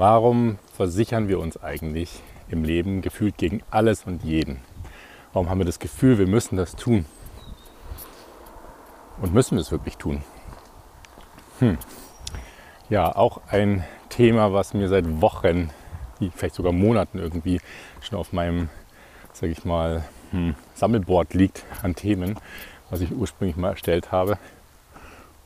Warum 0.00 0.58
versichern 0.72 1.28
wir 1.28 1.38
uns 1.38 1.62
eigentlich 1.62 2.22
im 2.48 2.64
Leben 2.64 3.02
gefühlt 3.02 3.36
gegen 3.36 3.62
alles 3.70 4.04
und 4.06 4.24
jeden? 4.24 4.60
Warum 5.34 5.50
haben 5.50 5.58
wir 5.58 5.66
das 5.66 5.78
Gefühl, 5.78 6.16
wir 6.16 6.26
müssen 6.26 6.56
das 6.56 6.74
tun? 6.74 7.04
Und 9.20 9.34
müssen 9.34 9.58
wir 9.58 9.60
es 9.60 9.70
wirklich 9.70 9.98
tun? 9.98 10.22
Hm. 11.58 11.76
Ja, 12.88 13.14
auch 13.14 13.42
ein 13.48 13.84
Thema, 14.08 14.54
was 14.54 14.72
mir 14.72 14.88
seit 14.88 15.20
Wochen, 15.20 15.68
vielleicht 16.34 16.54
sogar 16.54 16.72
Monaten 16.72 17.18
irgendwie 17.18 17.60
schon 18.00 18.18
auf 18.18 18.32
meinem, 18.32 18.70
sage 19.34 19.52
ich 19.52 19.66
mal, 19.66 20.02
hm, 20.30 20.54
Sammelboard 20.76 21.34
liegt 21.34 21.66
an 21.82 21.94
Themen, 21.94 22.36
was 22.88 23.02
ich 23.02 23.12
ursprünglich 23.12 23.58
mal 23.58 23.72
erstellt 23.72 24.12
habe. 24.12 24.38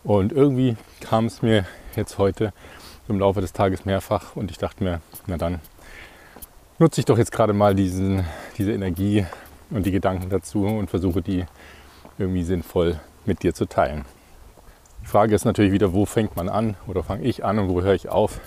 Und 0.05 0.30
irgendwie 0.30 0.77
kam 1.00 1.27
es 1.27 1.43
mir 1.43 1.66
jetzt 1.96 2.18
heute 2.18 2.52
im 3.09 3.18
Laufe 3.18 3.41
des 3.41 3.52
Tages 3.52 3.84
mehrfach 3.84 4.37
und 4.37 4.50
ich 4.50 4.59
dachte 4.59 4.82
mir, 4.82 5.00
na 5.27 5.37
dann 5.37 5.60
nutze 6.79 7.01
ich 7.01 7.05
doch 7.05 7.19
jetzt 7.19 7.33
gerade 7.33 7.52
mal 7.52 7.74
diesen, 7.74 8.24
diese 8.59 8.73
Energie 8.73 9.27
und 9.70 9.87
die 9.87 9.91
Gedanken 9.91 10.30
dazu 10.30 10.66
und 10.66 10.91
versuche 10.91 11.23
die 11.23 11.45
irgendwie 12.19 12.45
sinnvoll 12.45 13.01
mit 13.27 13.43
dir 13.43 13.55
zu 13.55 13.66
teilen. 13.66 14.05
Die 15.02 15.06
Frage 15.06 15.34
ist 15.34 15.45
natürlich 15.45 15.73
wieder, 15.73 15.93
wo 15.93 16.06
fängt 16.06 16.37
man 16.37 16.48
an 16.48 16.77
oder 16.87 17.02
fange 17.02 17.24
ich 17.24 17.45
an 17.45 17.59
und 17.59 17.69
wo 17.69 17.82
höre 17.82 17.95
ich 17.95 18.09
auf? 18.09 18.41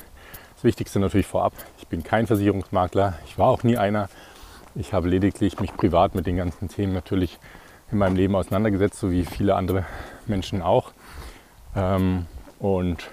Das 0.55 0.63
Wichtigste 0.63 0.99
natürlich 0.99 1.27
vorab, 1.27 1.54
ich 1.77 1.88
bin 1.88 2.04
kein 2.04 2.26
Versicherungsmakler, 2.26 3.20
ich 3.26 3.38
war 3.38 3.48
auch 3.48 3.63
nie 3.63 3.77
einer. 3.77 4.10
Ich 4.74 4.94
habe 4.94 5.08
lediglich 5.08 5.60
mich 5.60 5.76
privat 5.76 6.16
mit 6.16 6.27
den 6.27 6.38
ganzen 6.38 6.68
Themen 6.68 6.94
natürlich 6.94 7.40
in 7.91 7.98
meinem 7.98 8.16
Leben 8.16 8.35
auseinandergesetzt, 8.35 8.99
so 8.99 9.12
wie 9.12 9.26
viele 9.26 9.55
andere 9.55 9.85
Menschen 10.26 10.62
auch. 10.62 10.91
Ähm, 11.76 12.26
und 12.60 13.10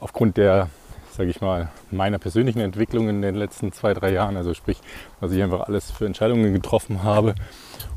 aufgrund 0.00 0.36
der, 0.36 0.68
sage 1.12 1.30
ich 1.30 1.40
mal, 1.40 1.68
meiner 1.90 2.18
persönlichen 2.18 2.60
Entwicklung 2.60 3.08
in 3.08 3.22
den 3.22 3.34
letzten 3.34 3.72
zwei, 3.72 3.94
drei 3.94 4.10
Jahren, 4.12 4.36
also 4.36 4.54
sprich, 4.54 4.80
was 5.20 5.32
ich 5.32 5.42
einfach 5.42 5.60
alles 5.60 5.90
für 5.90 6.06
Entscheidungen 6.06 6.52
getroffen 6.52 7.02
habe 7.02 7.34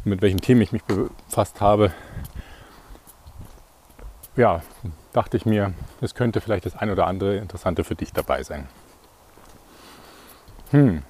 und 0.03 0.05
mit 0.05 0.21
welchen 0.21 0.41
Themen 0.41 0.61
ich 0.61 0.71
mich 0.71 0.83
befasst 0.83 1.61
habe, 1.61 1.91
ja, 4.35 4.61
dachte 5.13 5.37
ich 5.37 5.45
mir, 5.45 5.73
es 6.01 6.15
könnte 6.15 6.41
vielleicht 6.41 6.65
das 6.65 6.75
ein 6.75 6.89
oder 6.89 7.07
andere 7.07 7.37
Interessante 7.37 7.83
für 7.83 7.95
dich 7.95 8.13
dabei 8.13 8.43
sein. 8.43 8.67
Hm, 10.71 11.03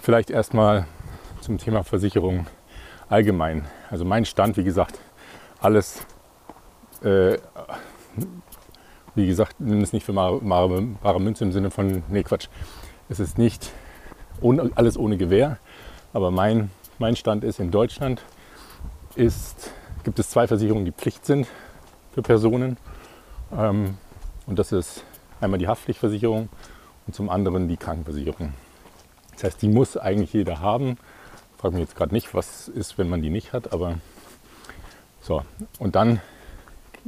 vielleicht 0.00 0.30
erstmal 0.30 0.86
zum 1.40 1.58
Thema 1.58 1.82
Versicherung 1.82 2.46
allgemein. 3.08 3.64
Also 3.90 4.04
mein 4.04 4.24
Stand, 4.24 4.56
wie 4.56 4.64
gesagt, 4.64 4.98
alles, 5.60 6.06
äh, 7.02 7.38
wie 9.16 9.26
gesagt, 9.26 9.56
nimm 9.58 9.80
es 9.80 9.92
nicht 9.92 10.04
für 10.04 10.12
bare 10.12 11.20
Münze 11.20 11.44
im 11.44 11.52
Sinne 11.52 11.70
von, 11.70 12.02
nee 12.08 12.22
Quatsch, 12.22 12.48
es 13.08 13.18
ist 13.18 13.38
nicht 13.38 13.72
ohne, 14.40 14.70
alles 14.74 14.96
ohne 14.98 15.16
Gewähr, 15.16 15.58
aber 16.12 16.30
mein, 16.30 16.70
mein 16.98 17.16
Stand 17.16 17.42
ist, 17.42 17.58
in 17.58 17.70
Deutschland 17.70 18.22
ist, 19.14 19.72
gibt 20.04 20.18
es 20.18 20.30
zwei 20.30 20.46
Versicherungen, 20.46 20.84
die 20.84 20.92
Pflicht 20.92 21.24
sind 21.24 21.46
für 22.12 22.22
Personen. 22.22 22.76
Ähm, 23.52 23.96
und 24.46 24.58
das 24.58 24.72
ist 24.72 25.02
einmal 25.40 25.58
die 25.58 25.68
Haftpflichtversicherung 25.68 26.48
und 27.06 27.14
zum 27.14 27.30
anderen 27.30 27.68
die 27.68 27.76
Krankenversicherung. 27.76 28.52
Das 29.32 29.44
heißt, 29.44 29.62
die 29.62 29.68
muss 29.68 29.96
eigentlich 29.96 30.32
jeder 30.32 30.60
haben. 30.60 30.98
Ich 31.54 31.60
frage 31.60 31.74
mich 31.74 31.82
jetzt 31.82 31.96
gerade 31.96 32.14
nicht, 32.14 32.34
was 32.34 32.68
ist, 32.68 32.98
wenn 32.98 33.08
man 33.08 33.22
die 33.22 33.30
nicht 33.30 33.52
hat, 33.52 33.72
aber 33.72 33.98
so. 35.20 35.42
Und 35.78 35.96
dann 35.96 36.20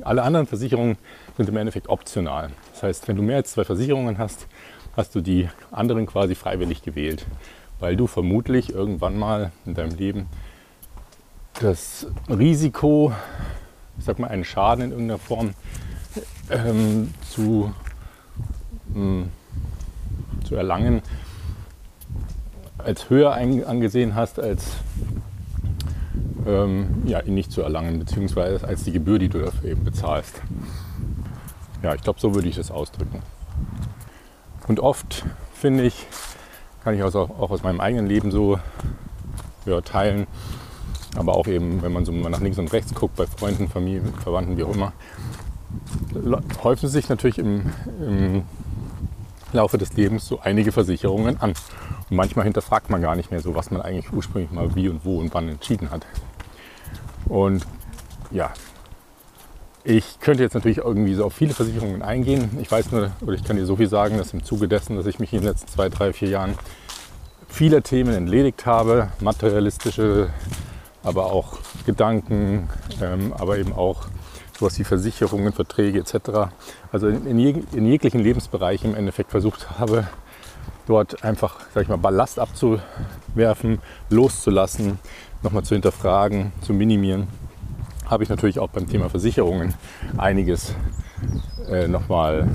alle 0.03 0.23
anderen 0.23 0.47
Versicherungen 0.47 0.97
sind 1.37 1.49
im 1.49 1.57
Endeffekt 1.57 1.89
optional. 1.89 2.51
Das 2.73 2.83
heißt, 2.83 3.09
wenn 3.09 3.17
du 3.17 3.23
mehr 3.23 3.37
als 3.37 3.53
zwei 3.53 3.65
Versicherungen 3.65 4.19
hast, 4.19 4.47
hast 4.97 5.15
du 5.15 5.21
die 5.21 5.49
anderen 5.71 6.07
quasi 6.07 6.35
freiwillig 6.35 6.83
gewählt, 6.83 7.27
weil 7.81 7.97
du 7.97 8.07
vermutlich 8.07 8.73
irgendwann 8.73 9.19
mal 9.19 9.53
in 9.67 9.75
deinem 9.75 9.97
Leben 9.97 10.27
das 11.61 12.07
Risiko 12.29 13.13
ich 13.99 14.05
sag 14.05 14.19
mal, 14.19 14.29
einen 14.29 14.45
Schaden 14.45 14.85
in 14.85 14.91
irgendeiner 14.93 15.19
Form 15.19 15.55
ähm, 16.51 17.13
zu, 17.29 17.73
ähm, 18.95 19.31
zu 20.45 20.55
erlangen, 20.55 21.03
als 22.79 23.11
höher 23.11 23.33
angesehen 23.33 24.15
hast, 24.15 24.39
als 24.39 24.77
ähm, 26.47 27.03
ja, 27.07 27.21
ihn 27.21 27.35
nicht 27.35 27.53
zu 27.53 27.63
erlangen, 27.63 27.99
beziehungsweise 27.99 28.67
als 28.67 28.85
die 28.85 28.93
Gebühr, 28.93 29.19
die 29.19 29.29
du 29.29 29.41
dafür 29.41 29.71
eben 29.71 29.85
bezahlst. 29.85 30.41
Ja, 31.83 31.95
ich 31.95 32.03
glaube, 32.03 32.21
so 32.21 32.35
würde 32.35 32.49
ich 32.49 32.57
das 32.57 32.71
ausdrücken. 32.71 33.23
Und 34.67 34.81
oft 34.81 35.25
finde 35.55 35.85
ich, 35.85 36.07
kann 36.85 36.95
ich 36.95 37.03
auch, 37.03 37.15
auch 37.15 37.51
aus 37.51 37.63
meinem 37.63 37.81
eigenen 37.81 38.07
Leben 38.07 38.31
so 38.31 38.59
ja, 39.65 39.81
teilen, 39.81 40.27
aber 41.17 41.35
auch 41.37 41.47
eben, 41.47 41.83
wenn 41.83 41.93
man 41.93 42.05
so 42.05 42.13
mal 42.13 42.31
nach 42.31 42.41
links 42.41 42.59
und 42.59 42.73
rechts 42.73 42.95
guckt, 42.95 43.17
bei 43.17 43.27
Freunden, 43.27 43.69
Familie, 43.69 44.03
Verwandten, 44.23 44.57
wie 44.57 44.65
auch 44.65 44.75
immer, 44.75 44.93
häufen 46.63 46.89
sich 46.89 47.09
natürlich 47.09 47.39
im, 47.39 47.73
im 48.01 48.43
Laufe 49.53 49.79
des 49.79 49.95
Lebens 49.95 50.27
so 50.27 50.41
einige 50.41 50.73
Versicherungen 50.73 51.41
an. 51.41 51.55
Und 52.11 52.17
manchmal 52.17 52.45
hinterfragt 52.45 52.91
man 52.91 53.03
gar 53.03 53.17
nicht 53.17 53.31
mehr 53.31 53.41
so, 53.41 53.55
was 53.55 53.71
man 53.71 53.81
eigentlich 53.81 54.13
ursprünglich 54.13 54.51
mal 54.51 54.75
wie 54.75 54.89
und 54.89 55.05
wo 55.05 55.21
und 55.21 55.33
wann 55.35 55.49
entschieden 55.49 55.91
hat. 55.91 56.07
Und 57.27 57.67
ja, 58.31 58.53
ich 59.85 60.21
könnte 60.21 60.43
jetzt 60.43 60.55
natürlich 60.55 60.79
irgendwie 60.79 61.15
so 61.15 61.25
auf 61.25 61.35
viele 61.35 61.55
Versicherungen 61.55 62.03
eingehen. 62.03 62.59
Ich 62.61 62.71
weiß 62.71 62.93
nur, 62.93 63.11
oder 63.21 63.33
ich 63.33 63.45
kann 63.45 63.57
dir 63.57 63.67
so 63.67 63.77
viel 63.77 63.89
sagen, 63.89 64.19
dass 64.19 64.33
im 64.33 64.45
Zuge 64.45 64.69
dessen, 64.69 64.97
dass 64.97 65.07
ich 65.07 65.19
mich 65.19 65.33
in 65.33 65.41
den 65.41 65.49
letzten 65.49 65.69
zwei, 65.69 65.89
drei, 65.89 66.13
vier 66.13 66.29
Jahren 66.29 66.55
viele 67.49 67.83
Themen 67.83 68.15
entledigt 68.15 68.67
habe, 68.67 69.09
materialistische 69.21 70.31
aber 71.03 71.33
auch 71.33 71.59
Gedanken, 71.87 72.69
ähm, 73.01 73.33
aber 73.33 73.59
eben 73.59 73.73
auch 73.73 74.09
sowas 74.59 74.79
wie 74.79 74.85
Versicherungen, 74.85 75.53
Verträge 75.53 76.01
etc. 76.01 76.51
Also 76.93 77.09
in, 77.09 77.27
in, 77.27 77.39
jeg 77.39 77.57
in 77.73 77.87
jeglichen 77.87 78.21
Lebensbereichen 78.21 78.91
im 78.91 78.97
Endeffekt 78.97 79.31
versucht 79.31 79.79
habe, 79.79 80.09
dort 80.89 81.23
einfach, 81.23 81.61
sag 81.75 81.83
ich 81.83 81.89
mal, 81.89 81.97
Ballast 81.97 82.39
abzuwerfen, 82.39 83.79
loszulassen, 84.11 84.99
nochmal 85.43 85.63
zu 85.63 85.75
hinterfragen, 85.75 86.53
zu 86.63 86.73
minimieren, 86.73 87.29
habe 88.07 88.23
ich 88.23 88.31
natürlich 88.31 88.59
auch 88.59 88.71
beim 88.71 88.89
Thema 88.89 89.11
Versicherungen 89.11 89.75
einiges 90.17 90.75
äh, 91.71 91.87
nochmal 91.87 92.49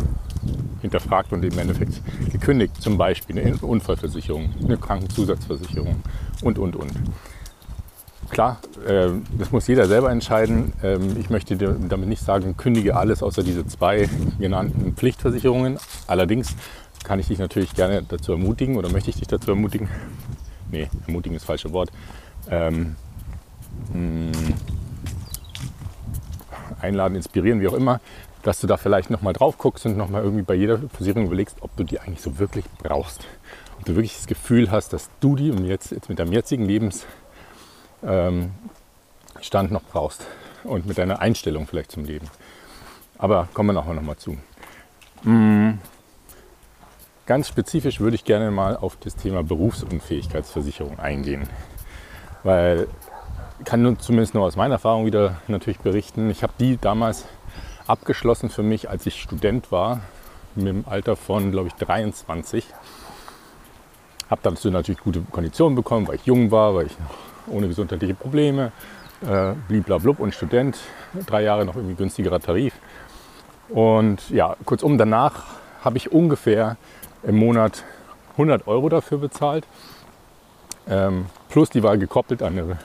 hinterfragt 0.82 1.32
und 1.32 1.44
im 1.46 1.58
Endeffekt 1.58 2.02
gekündigt. 2.32 2.82
Zum 2.82 2.98
Beispiel 2.98 3.40
eine 3.40 3.56
Unfallversicherung, 3.58 4.54
eine 4.64 4.78
Krankenzusatzversicherung 4.78 6.04
und, 6.42 6.58
und, 6.58 6.76
und 6.76 6.92
klar, 8.30 8.58
äh, 8.86 9.10
das 9.38 9.52
muss 9.52 9.68
jeder 9.68 9.88
selber 9.88 10.12
entscheiden. 10.12 10.74
Ähm, 10.84 11.16
ich 11.20 11.30
möchte 11.30 11.56
damit 11.56 12.10
nicht 12.10 12.24
sagen, 12.24 12.58
kündige 12.58 12.96
alles 12.98 13.24
außer 13.24 13.44
diese 13.44 13.66
zwei 13.68 14.10
genannten 14.40 14.94
Pflichtversicherungen. 14.94 15.78
Allerdings 16.08 16.56
kann 17.04 17.20
ich 17.20 17.28
dich 17.28 17.40
natürlich 17.40 17.74
gerne 17.76 18.04
dazu 18.04 18.32
ermutigen 18.32 18.78
oder 18.78 18.90
möchte 18.90 19.10
ich 19.10 19.18
dich 19.18 19.28
dazu 19.28 19.52
ermutigen. 19.52 19.90
Nee, 20.72 20.90
ermutigen 21.06 21.36
ist 21.36 21.44
das 21.44 21.48
falsche 21.48 21.72
Wort. 21.72 21.92
Ähm, 22.50 22.96
hm, 23.92 24.32
einladen, 26.82 27.16
inspirieren, 27.16 27.62
wie 27.62 27.68
auch 27.68 27.74
immer, 27.74 28.00
dass 28.42 28.60
du 28.60 28.66
da 28.66 28.78
vielleicht 28.78 29.12
nochmal 29.12 29.34
drauf 29.34 29.60
guckst 29.60 29.86
und 29.86 29.98
nochmal 29.98 30.24
irgendwie 30.24 30.42
bei 30.42 30.56
jeder 30.56 30.80
Versicherung 30.90 31.28
überlegst, 31.28 31.58
ob 31.62 31.76
du 31.78 31.84
die 31.84 32.00
eigentlich 32.00 32.22
so 32.22 32.40
wirklich 32.40 32.66
brauchst. 32.82 33.26
Ob 33.78 33.86
du 33.86 33.96
wirklich 33.96 34.16
das 34.16 34.26
Gefühl 34.26 34.72
hast, 34.72 34.94
dass 34.94 35.10
du 35.20 35.36
die 35.36 35.50
jetzt, 35.50 35.92
jetzt 35.92 36.10
mit 36.10 36.18
deinem 36.18 36.34
jetzigen 36.34 36.66
Lebens 36.66 37.06
ähm, 38.04 38.52
noch 39.70 39.84
brauchst 39.84 40.26
und 40.64 40.86
mit 40.86 40.98
deiner 40.98 41.20
Einstellung 41.20 41.68
vielleicht 41.68 41.92
zum 41.92 42.06
Leben. 42.06 42.28
Aber 43.18 43.48
kommen 43.54 43.70
wir 43.70 43.74
nachher 43.74 43.94
nochmal 43.94 44.18
zu. 44.18 44.38
Mhm. 45.24 45.80
Ganz 47.26 47.48
spezifisch 47.48 48.02
würde 48.02 48.16
ich 48.16 48.26
gerne 48.26 48.52
mal 48.52 48.76
auf 48.76 48.98
das 48.98 49.16
Thema 49.16 49.44
Berufsunfähigkeitsversicherung 49.44 51.00
eingehen, 51.00 51.48
weil 52.44 52.90
ich 53.60 53.66
kann 53.66 53.82
nur, 53.82 53.98
zumindest 53.98 54.34
nur 54.34 54.44
aus 54.44 54.58
meiner 54.58 54.74
Erfahrung 54.74 55.06
wieder 55.06 55.38
natürlich 55.48 55.80
berichten. 55.80 56.30
Ich 56.30 56.44
habe 56.44 56.52
die 56.60 56.76
damals 56.76 57.24
abgeschlossen 57.88 58.50
für 58.50 58.62
mich, 58.62 58.90
als 58.90 59.06
ich 59.06 59.22
Student 59.22 59.72
war, 59.72 60.02
mit 60.56 60.68
dem 60.68 60.84
Alter 60.86 61.16
von, 61.16 61.52
glaube 61.52 61.70
ich, 61.70 61.76
23. 61.76 62.66
Habe 64.30 64.42
dazu 64.44 64.70
natürlich 64.70 65.00
gute 65.00 65.22
Konditionen 65.22 65.78
bekommen, 65.78 66.06
weil 66.10 66.16
ich 66.16 66.26
jung 66.26 66.52
war, 66.52 66.76
weil 66.76 66.88
ich 66.88 66.98
ohne 67.48 67.70
gesundheitliche 67.70 68.16
Probleme, 68.16 68.74
äh, 69.26 69.54
bliblablub 69.70 70.20
und 70.20 70.36
Student, 70.36 70.78
drei 71.26 71.44
Jahre 71.44 71.64
noch 71.64 71.78
irgendwie 71.78 71.96
günstigerer 71.96 72.42
Tarif. 72.42 72.74
Und 73.70 74.30
ja, 74.30 74.58
kurzum, 74.66 74.98
danach 74.98 75.46
habe 75.86 75.96
ich 75.96 76.12
ungefähr 76.12 76.76
im 77.24 77.38
Monat 77.38 77.84
100 78.34 78.68
Euro 78.68 78.90
dafür 78.90 79.18
bezahlt. 79.18 79.66
Ähm, 80.88 81.26
plus 81.50 81.70
die 81.70 81.84
war 81.84 81.98
gekoppelt 81.98 82.44
an 82.44 82.60
eine 82.60 82.78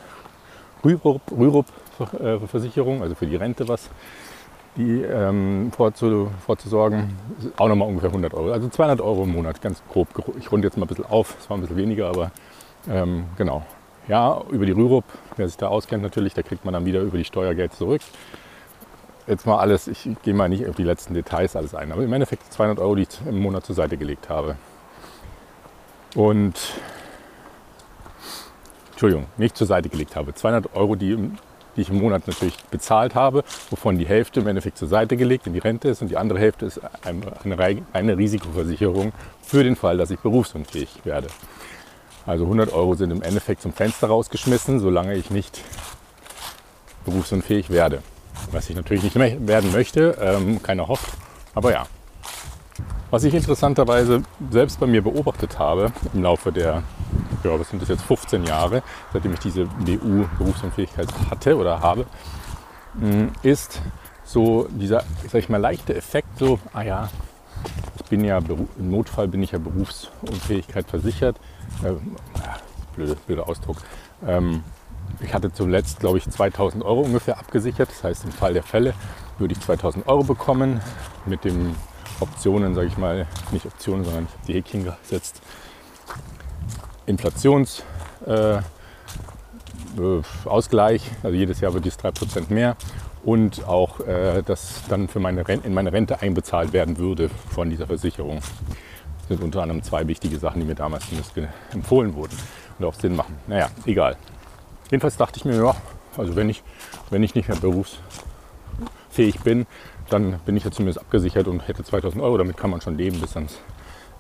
Rürup-Versicherung, 0.85 3.03
also 3.03 3.15
für 3.15 3.27
die 3.27 3.37
Rente 3.37 3.69
was. 3.69 3.91
die 4.77 5.03
ähm, 5.03 5.73
vorzu, 5.77 6.31
vorzusorgen, 6.47 7.17
auch 7.57 7.69
nochmal 7.69 7.89
ungefähr 7.89 8.11
100 8.11 8.33
Euro. 8.33 8.53
Also 8.53 8.69
200 8.69 9.01
Euro 9.01 9.25
im 9.25 9.33
Monat, 9.33 9.61
ganz 9.61 9.83
grob. 9.93 10.09
Ich 10.39 10.53
runde 10.53 10.69
jetzt 10.69 10.77
mal 10.77 10.85
ein 10.85 10.89
bisschen 10.89 11.07
auf, 11.07 11.37
es 11.41 11.51
war 11.51 11.57
ein 11.57 11.61
bisschen 11.61 11.77
weniger, 11.77 12.09
aber 12.09 12.31
ähm, 12.89 13.25
genau. 13.37 13.65
Ja, 14.07 14.41
über 14.51 14.65
die 14.65 14.73
Rürup, 14.73 15.05
wer 15.37 15.49
sich 15.49 15.57
da 15.57 15.69
auskennt 15.69 16.03
natürlich, 16.03 16.33
da 16.33 16.43
kriegt 16.43 16.65
man 16.65 16.75
dann 16.75 16.87
wieder 16.87 17.01
über 17.01 17.19
die 17.19 17.25
Steuergeld 17.25 17.75
zurück. 17.75 18.01
Jetzt 19.29 19.47
mal 19.47 19.59
alles, 19.59 19.89
ich 19.89 20.09
gehe 20.23 20.33
mal 20.33 20.49
nicht 20.49 20.67
auf 20.67 20.77
die 20.77 20.85
letzten 20.85 21.13
Details 21.13 21.55
alles 21.55 21.75
ein, 21.75 21.93
aber 21.93 22.03
im 22.03 22.13
Endeffekt 22.13 22.51
200 22.51 22.79
Euro, 22.79 22.95
die 22.95 23.03
ich 23.03 23.09
im 23.27 23.41
Monat 23.41 23.67
zur 23.67 23.75
Seite 23.75 23.99
gelegt 23.99 24.31
habe. 24.31 24.57
Und, 26.15 26.55
Entschuldigung, 28.93 29.27
nicht 29.37 29.55
zur 29.55 29.67
Seite 29.67 29.91
gelegt 29.91 30.17
habe. 30.17 30.35
200 30.35 30.75
Euro, 30.75 30.97
die 30.97 31.31
die 31.77 31.83
ich 31.83 31.91
im 31.91 31.99
Monat 31.99 32.27
natürlich 32.27 32.57
bezahlt 32.73 33.15
habe, 33.15 33.45
wovon 33.71 33.99
die 33.99 34.07
Hälfte 34.07 34.41
im 34.41 34.49
Endeffekt 34.49 34.79
zur 34.79 34.89
Seite 34.89 35.17
gelegt 35.17 35.47
in 35.47 35.53
die 35.53 35.61
Rente 35.61 35.89
ist 35.89 36.03
und 36.03 36.09
die 36.09 36.17
andere 36.17 36.41
Hälfte 36.41 36.67
ist 36.67 36.81
eine, 37.05 37.77
eine 37.93 38.19
Risikoversicherung 38.19 39.13
für 39.43 39.63
den 39.63 39.77
Fall, 39.77 39.97
dass 39.97 40.11
ich 40.11 40.19
berufsunfähig 40.19 41.05
werde. 41.05 41.29
Also 42.27 42.45
100 42.45 42.73
Euro 42.73 42.95
sind 42.95 43.13
im 43.13 43.23
Endeffekt 43.23 43.63
zum 43.63 43.73
Fenster 43.73 44.09
rausgeschmissen, 44.09 44.81
solange 44.81 45.15
ich 45.15 45.31
nicht 45.31 45.61
berufsunfähig 47.05 47.71
werde. 47.71 48.03
Was 48.51 48.71
ich 48.71 48.77
natürlich 48.77 49.03
nicht 49.03 49.17
werden 49.47 49.73
möchte, 49.73 50.17
ähm, 50.21 50.63
keiner 50.63 50.89
hofft, 50.89 51.13
aber 51.55 51.73
ja. 51.73 51.87
Was 53.11 53.25
ich 53.25 53.35
interessanterweise 53.35 54.23
selbst 54.51 54.81
bei 54.81 54.87
mir 54.87 55.03
beobachtet 55.03 55.59
habe 55.59 55.93
im 56.13 56.23
Laufe 56.23 56.53
der 56.53 56.83
ja, 57.45 57.59
was 57.59 57.71
sind 57.71 57.81
das 57.83 57.89
jetzt, 57.89 58.03
15 58.03 58.45
Jahre, 58.45 58.83
seitdem 59.13 59.33
ich 59.33 59.41
diese 59.41 59.65
BU-Berufsunfähigkeit 59.67 61.09
hatte 61.31 61.57
oder 61.57 61.81
habe, 61.81 62.07
mm, 62.95 63.29
ist 63.43 63.81
so 64.25 64.69
dieser, 64.71 65.05
sag 65.31 65.41
ich 65.41 65.49
mal, 65.49 65.59
leichte 65.59 65.95
Effekt, 65.95 66.39
so, 66.39 66.59
ah 66.73 66.83
ja, 66.83 67.09
ich 67.97 68.05
bin 68.05 68.25
ja, 68.25 68.39
im 68.39 68.91
Notfall 68.91 69.29
bin 69.29 69.43
ich 69.43 69.53
ja 69.53 69.59
Berufsunfähigkeit 69.59 70.89
versichert. 70.89 71.37
Äh, 71.83 71.93
blöde, 72.95 73.17
blöder 73.27 73.49
Ausdruck. 73.49 73.79
Ähm, 74.27 74.63
ich 75.21 75.35
hatte 75.35 75.53
zuletzt, 75.53 76.01
glaube 76.01 76.19
ich, 76.19 76.29
2000 76.29 76.85
Euro 76.85 77.01
ungefähr 77.01 77.39
abgesichert. 77.39 77.89
Das 77.91 78.05
heißt, 78.05 78.25
im 78.25 78.33
Fall 78.33 78.55
der 78.55 78.63
Fälle 78.63 78.95
würde 79.39 79.55
ich 79.55 79.61
2000 79.61 80.07
Euro 80.07 80.25
bekommen 80.25 80.81
mit 81.27 81.45
den 81.45 81.75
Optionen, 82.21 82.75
sage 82.75 82.89
ich 82.89 82.99
mal, 82.99 83.27
nicht 83.53 83.67
Optionen, 83.67 84.05
sondern 84.05 84.25
ich 84.25 84.47
die 84.47 84.55
Häkchen 84.55 84.85
gesetzt, 84.85 85.41
Inflationsausgleich, 87.07 88.63
äh, 91.07 91.15
also 91.23 91.37
jedes 91.37 91.61
Jahr 91.61 91.75
wird 91.75 91.85
dies 91.85 91.99
3% 91.99 92.53
mehr 92.53 92.77
und 93.25 93.67
auch, 93.67 94.01
äh, 94.01 94.43
dass 94.43 94.83
dann 94.89 95.09
für 95.09 95.21
meine 95.21 95.47
Rente, 95.47 95.67
in 95.67 95.75
meine 95.75 95.93
Rente 95.93 96.21
einbezahlt 96.21 96.73
werden 96.73 96.99
würde 96.99 97.31
von 97.51 97.71
dieser 97.71 97.87
Versicherung. 97.87 98.41
Das 99.19 99.29
sind 99.29 99.43
unter 99.43 99.63
anderem 99.63 99.83
zwei 99.83 100.07
wichtige 100.09 100.39
Sachen, 100.39 100.61
die 100.61 100.67
mir 100.67 100.75
damals 100.75 101.05
empfohlen 101.73 102.15
wurden 102.15 102.37
und 102.79 102.85
auch 102.85 102.95
Sinn 102.95 103.15
machen. 103.17 103.37
Naja, 103.47 103.69
egal. 103.85 104.17
Jedenfalls 104.91 105.17
dachte 105.17 105.39
ich 105.39 105.45
mir, 105.45 105.57
ja, 105.57 105.75
also 106.17 106.37
wenn 106.37 106.49
ich, 106.49 106.63
wenn 107.11 107.23
ich 107.23 107.35
nicht 107.35 107.49
mehr 107.49 107.59
berufsfähig 107.59 109.41
bin, 109.41 109.67
dann 110.11 110.39
bin 110.47 110.57
ich 110.57 110.65
ja 110.65 110.71
zumindest 110.71 111.01
abgesichert 111.01 111.49
und 111.49 111.67
hätte 111.69 111.85
2000 111.85 112.23
Euro. 112.23 112.39
Damit 112.39 112.57
kann 112.57 112.71
man 112.71 112.81
schon 112.81 112.97
leben 112.97 113.21
bis 113.21 113.37
ans 113.37 113.59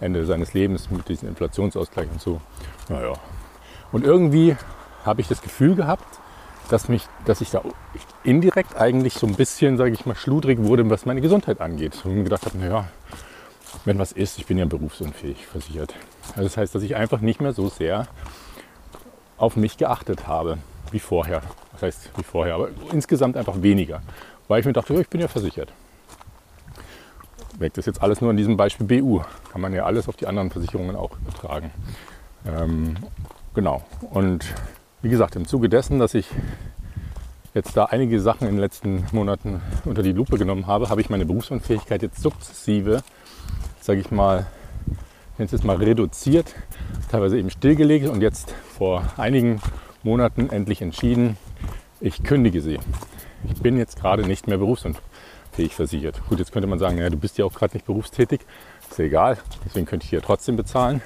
Ende 0.00 0.24
seines 0.26 0.54
Lebens 0.54 0.90
mit 0.90 1.08
diesem 1.08 1.28
Inflationsausgleich 1.28 2.08
und 2.10 2.20
so. 2.20 2.40
Naja. 2.88 3.14
Und 3.90 4.04
irgendwie 4.04 4.56
habe 5.04 5.20
ich 5.20 5.28
das 5.28 5.40
Gefühl 5.40 5.74
gehabt, 5.74 6.20
dass, 6.68 6.88
mich, 6.88 7.06
dass 7.24 7.40
ich 7.40 7.50
da 7.50 7.62
indirekt 8.22 8.76
eigentlich 8.76 9.14
so 9.14 9.26
ein 9.26 9.34
bisschen, 9.34 9.78
sage 9.78 9.92
ich 9.92 10.04
mal, 10.04 10.14
schludrig 10.14 10.58
wurde, 10.58 10.88
was 10.90 11.06
meine 11.06 11.22
Gesundheit 11.22 11.60
angeht. 11.60 12.04
Und 12.04 12.24
gedacht 12.24 12.44
habe, 12.44 12.58
naja, 12.58 12.88
wenn 13.84 13.98
was 13.98 14.12
ist, 14.12 14.38
ich 14.38 14.46
bin 14.46 14.58
ja 14.58 14.66
berufsunfähig 14.66 15.46
versichert. 15.46 15.94
Also 16.30 16.42
das 16.42 16.56
heißt, 16.56 16.74
dass 16.74 16.82
ich 16.82 16.96
einfach 16.96 17.20
nicht 17.20 17.40
mehr 17.40 17.54
so 17.54 17.68
sehr 17.68 18.06
auf 19.38 19.56
mich 19.56 19.76
geachtet 19.76 20.26
habe 20.26 20.58
wie 20.90 21.00
vorher. 21.00 21.42
Das 21.72 21.82
heißt, 21.82 22.10
wie 22.16 22.22
vorher, 22.22 22.54
aber 22.54 22.68
insgesamt 22.92 23.36
einfach 23.36 23.62
weniger. 23.62 24.02
Weil 24.48 24.60
ich 24.60 24.66
mir 24.66 24.72
dachte, 24.72 24.94
ich 24.94 25.08
bin 25.08 25.20
ja 25.20 25.28
versichert 25.28 25.72
das 27.58 27.86
jetzt 27.86 28.02
alles 28.02 28.20
nur 28.20 28.30
an 28.30 28.36
diesem 28.36 28.56
Beispiel 28.56 28.86
BU. 28.86 29.20
Kann 29.52 29.60
man 29.60 29.72
ja 29.72 29.84
alles 29.84 30.08
auf 30.08 30.16
die 30.16 30.26
anderen 30.26 30.50
Versicherungen 30.50 30.96
auch 30.96 31.18
übertragen. 31.18 31.70
Ähm, 32.46 32.96
genau. 33.54 33.82
Und 34.10 34.44
wie 35.02 35.08
gesagt, 35.08 35.36
im 35.36 35.46
Zuge 35.46 35.68
dessen, 35.68 35.98
dass 35.98 36.14
ich 36.14 36.28
jetzt 37.54 37.76
da 37.76 37.86
einige 37.86 38.20
Sachen 38.20 38.46
in 38.46 38.54
den 38.54 38.60
letzten 38.60 39.06
Monaten 39.12 39.60
unter 39.84 40.02
die 40.02 40.12
Lupe 40.12 40.38
genommen 40.38 40.66
habe, 40.66 40.88
habe 40.88 41.00
ich 41.00 41.10
meine 41.10 41.26
Berufsunfähigkeit 41.26 42.02
jetzt 42.02 42.22
sukzessive, 42.22 43.02
sage 43.80 44.00
ich 44.00 44.10
mal, 44.10 44.46
jetzt 45.38 45.52
ist 45.52 45.64
mal 45.64 45.76
reduziert, 45.76 46.54
teilweise 47.10 47.38
eben 47.38 47.50
stillgelegt 47.50 48.08
und 48.08 48.20
jetzt 48.20 48.54
vor 48.78 49.02
einigen 49.16 49.60
Monaten 50.04 50.50
endlich 50.50 50.80
entschieden, 50.82 51.36
ich 52.00 52.22
kündige 52.22 52.62
sie. 52.62 52.78
Ich 53.52 53.60
bin 53.60 53.76
jetzt 53.76 54.00
gerade 54.00 54.22
nicht 54.22 54.46
mehr 54.46 54.58
berufsunfähig 54.58 55.74
versichert. 55.74 56.22
Gut, 56.28 56.38
jetzt 56.38 56.52
könnte 56.52 56.68
man 56.68 56.78
sagen, 56.78 56.96
ja, 56.96 57.10
du 57.10 57.16
bist 57.16 57.38
ja 57.38 57.44
auch 57.44 57.52
gerade 57.52 57.74
nicht 57.74 57.86
berufstätig. 57.86 58.40
Ist 58.88 58.98
ja 58.98 59.06
egal, 59.06 59.38
deswegen 59.64 59.84
könnte 59.84 60.06
ich 60.06 60.12
ja 60.12 60.20
trotzdem 60.20 60.56
bezahlen, 60.56 61.02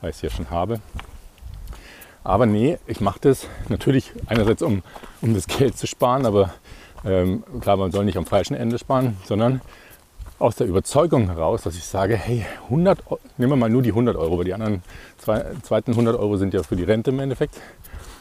weil 0.00 0.10
ich 0.10 0.16
es 0.16 0.22
ja 0.22 0.30
schon 0.30 0.50
habe. 0.50 0.80
Aber 2.22 2.46
nee, 2.46 2.78
ich 2.86 3.00
mache 3.00 3.18
das 3.20 3.48
natürlich 3.68 4.12
einerseits, 4.26 4.62
um, 4.62 4.84
um 5.22 5.34
das 5.34 5.48
Geld 5.48 5.76
zu 5.76 5.88
sparen, 5.88 6.24
aber 6.24 6.54
ähm, 7.04 7.42
klar, 7.60 7.76
man 7.78 7.90
soll 7.90 8.04
nicht 8.04 8.16
am 8.16 8.26
falschen 8.26 8.54
Ende 8.54 8.78
sparen, 8.78 9.16
sondern 9.24 9.60
aus 10.42 10.56
der 10.56 10.66
Überzeugung 10.66 11.28
heraus, 11.28 11.62
dass 11.62 11.76
ich 11.76 11.84
sage, 11.84 12.16
hey, 12.16 12.44
100, 12.64 12.98
nehmen 13.38 13.52
wir 13.52 13.56
mal 13.56 13.70
nur 13.70 13.80
die 13.80 13.90
100 13.90 14.16
Euro, 14.16 14.38
weil 14.38 14.44
die 14.44 14.54
anderen 14.54 14.82
zwei, 15.16 15.44
zweiten 15.62 15.92
100 15.92 16.18
Euro 16.18 16.36
sind 16.36 16.52
ja 16.52 16.64
für 16.64 16.74
die 16.74 16.82
Rente 16.82 17.10
im 17.10 17.20
Endeffekt. 17.20 17.60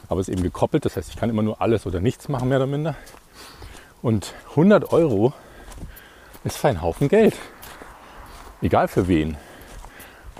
Aber 0.07 0.21
es 0.21 0.29
ist 0.29 0.33
eben 0.33 0.43
gekoppelt, 0.43 0.85
das 0.85 0.97
heißt, 0.97 1.09
ich 1.09 1.15
kann 1.15 1.31
immer 1.31 1.41
nur 1.41 1.61
alles 1.61 1.87
oder 1.87 1.99
nichts 1.99 2.29
machen, 2.29 2.49
mehr 2.49 2.59
oder 2.59 2.67
minder. 2.67 2.95
Und 4.03 4.35
100 4.51 4.93
Euro 4.93 5.33
ist 6.43 6.57
für 6.57 6.67
einen 6.67 6.83
Haufen 6.83 7.07
Geld. 7.07 7.35
Egal 8.61 8.87
für 8.87 9.07
wen. 9.07 9.35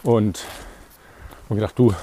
Und 0.04 0.38
ich 0.38 1.46
habe 1.46 1.56
gedacht, 1.56 1.80
du, 1.80 1.96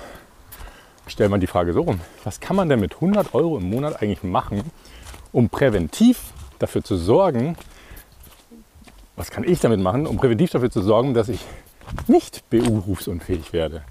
stell 1.06 1.28
mal 1.28 1.38
die 1.38 1.46
Frage 1.46 1.72
so 1.72 1.82
rum. 1.82 2.00
Was 2.24 2.40
kann 2.40 2.56
man 2.56 2.68
denn 2.68 2.80
mit 2.80 2.94
100 2.94 3.32
Euro 3.32 3.58
im 3.58 3.70
Monat 3.70 4.02
eigentlich 4.02 4.24
machen, 4.24 4.72
um 5.30 5.48
präventiv 5.48 6.32
dafür 6.58 6.82
zu 6.82 6.96
sorgen, 6.96 7.56
was 9.18 9.32
kann 9.32 9.42
ich 9.42 9.58
damit 9.58 9.80
machen, 9.80 10.06
um 10.06 10.16
präventiv 10.16 10.50
dafür 10.50 10.70
zu 10.70 10.80
sorgen, 10.80 11.12
dass 11.12 11.28
ich 11.28 11.44
nicht 12.06 12.48
berufsunfähig 12.50 13.52
werde? 13.52 13.82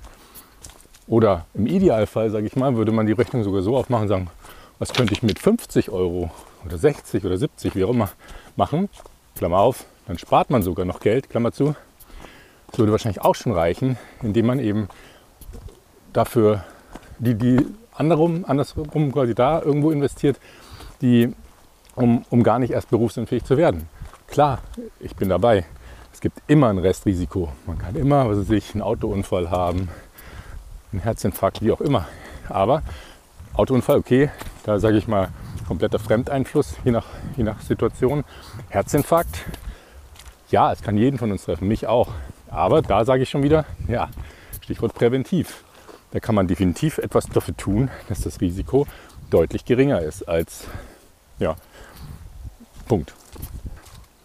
Oder 1.06 1.46
im 1.54 1.68
Idealfall, 1.68 2.30
sage 2.30 2.48
ich 2.48 2.56
mal, 2.56 2.78
würde 2.78 2.94
man 2.94 3.06
die 3.06 3.12
Rechnung 3.12 3.44
sogar 3.44 3.62
so 3.62 3.76
aufmachen 3.76 4.04
und 4.04 4.08
sagen, 4.08 4.30
was 4.80 4.94
könnte 4.94 5.14
ich 5.14 5.24
mit 5.24 5.40
50 5.40 5.90
Euro 5.90 6.32
oder 6.66 6.78
60 6.78 7.26
oder 7.26 7.38
70, 7.38 7.76
wie 7.76 7.84
auch 7.84 7.90
immer, 7.90 8.10
machen? 8.56 8.90
Klammer 9.36 9.60
auf, 9.60 9.86
dann 10.08 10.18
spart 10.18 10.50
man 10.50 10.64
sogar 10.64 10.86
noch 10.86 11.02
Geld, 11.02 11.30
Klammer 11.30 11.52
zu. 11.52 11.76
Das 12.72 12.80
würde 12.80 12.92
wahrscheinlich 12.92 13.22
auch 13.22 13.36
schon 13.36 13.52
reichen, 13.52 13.98
indem 14.22 14.46
man 14.46 14.60
eben 14.60 14.88
dafür 16.14 16.64
die, 17.20 17.36
die 17.36 17.66
andersrum, 17.94 18.46
andersrum 18.48 19.12
quasi 19.12 19.36
da 19.36 19.62
irgendwo 19.62 19.92
investiert, 19.92 20.40
die, 21.02 21.34
um, 21.96 22.24
um 22.30 22.44
gar 22.44 22.60
nicht 22.60 22.72
erst 22.72 22.90
berufsunfähig 22.90 23.44
zu 23.44 23.58
werden. 23.58 23.90
Klar, 24.28 24.60
ich 25.00 25.16
bin 25.16 25.30
dabei. 25.30 25.66
Es 26.14 26.22
gibt 26.22 26.40
immer 26.48 26.70
ein 26.70 26.78
Restrisiko. 26.78 27.50
Man 27.66 27.78
kann 27.78 27.96
immer, 27.96 28.30
was 28.30 28.40
weiß 28.40 28.50
ich, 28.52 28.74
einen 28.74 28.82
Autounfall 28.82 29.50
haben, 29.50 29.90
einen 30.92 31.02
Herzinfarkt, 31.02 31.62
wie 31.62 31.72
auch 31.72 31.82
immer. 31.82 32.08
Aber 32.50 32.84
Autounfall, 33.54 33.98
okay, 33.98 34.30
da 34.64 34.80
sage 34.80 34.98
ich 34.98 35.08
mal 35.08 35.30
kompletter 35.68 36.00
Fremdeinfluss, 36.00 36.76
je 36.84 36.92
nach, 36.92 37.06
je 37.36 37.44
nach 37.44 37.62
Situation. 37.62 38.24
Herzinfarkt, 38.70 39.46
ja, 40.50 40.72
es 40.72 40.82
kann 40.82 40.98
jeden 40.98 41.18
von 41.18 41.32
uns 41.32 41.44
treffen, 41.46 41.68
mich 41.68 41.88
auch. 41.88 42.10
Aber 42.50 42.82
da 42.82 43.06
sage 43.06 43.24
ich 43.24 43.30
schon 43.30 43.44
wieder, 43.44 43.66
ja, 43.88 44.10
Stichwort 44.62 44.94
präventiv. 44.94 45.64
Da 46.12 46.20
kann 46.20 46.36
man 46.36 46.48
definitiv 46.48 46.98
etwas 47.00 47.28
dafür 47.28 47.56
tun, 47.58 47.90
dass 48.08 48.22
das 48.22 48.40
Risiko 48.40 48.88
deutlich 49.30 49.66
geringer 49.66 50.02
ist 50.02 50.28
als, 50.28 50.66
ja, 51.40 51.56
Punkt. 52.88 53.14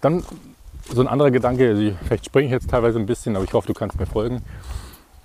Dann 0.02 0.24
so 0.92 1.00
ein 1.00 1.08
anderer 1.08 1.30
Gedanke, 1.30 1.70
also 1.70 1.96
vielleicht 2.04 2.26
springe 2.26 2.46
ich 2.46 2.52
jetzt 2.52 2.68
teilweise 2.68 2.98
ein 2.98 3.06
bisschen, 3.06 3.36
aber 3.36 3.44
ich 3.44 3.52
hoffe, 3.54 3.68
du 3.68 3.72
kannst 3.72 3.98
mir 3.98 4.06
folgen. 4.06 4.42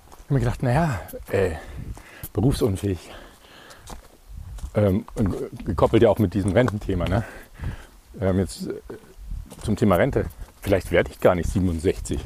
Ich 0.08 0.24
habe 0.24 0.34
mir 0.34 0.40
gedacht, 0.40 0.62
naja, 0.62 1.00
äh, 1.30 1.50
berufsunfähig. 2.32 3.10
Ähm, 4.74 5.04
gekoppelt 5.64 6.02
ja 6.02 6.08
auch 6.08 6.20
mit 6.20 6.32
diesem 6.32 6.52
Rententhema. 6.52 7.06
Ne? 7.06 7.24
Ähm, 8.20 8.38
jetzt 8.38 8.68
äh, 8.68 8.74
zum 9.62 9.74
Thema 9.74 9.96
Rente. 9.96 10.26
Vielleicht 10.60 10.92
werde 10.92 11.10
ich 11.10 11.18
gar 11.18 11.34
nicht 11.34 11.50
67. 11.50 12.20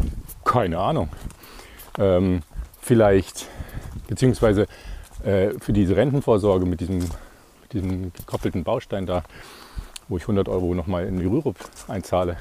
Keine 0.44 0.78
Ahnung. 0.78 1.09
Ähm, 1.99 2.42
vielleicht, 2.80 3.47
beziehungsweise 4.09 4.66
äh, 5.25 5.50
für 5.59 5.73
diese 5.73 5.97
Rentenvorsorge 5.97 6.66
mit 6.66 6.80
diesem, 6.80 6.99
mit 6.99 7.73
diesem 7.73 8.12
gekoppelten 8.12 8.62
Baustein 8.62 9.06
da, 9.06 9.23
wo 10.09 10.16
ich 10.16 10.25
100 10.25 10.49
Euro 10.49 10.75
nochmal 10.75 11.06
in 11.06 11.18
die 11.18 11.26
Rürup 11.26 11.56
einzahle. 11.88 12.37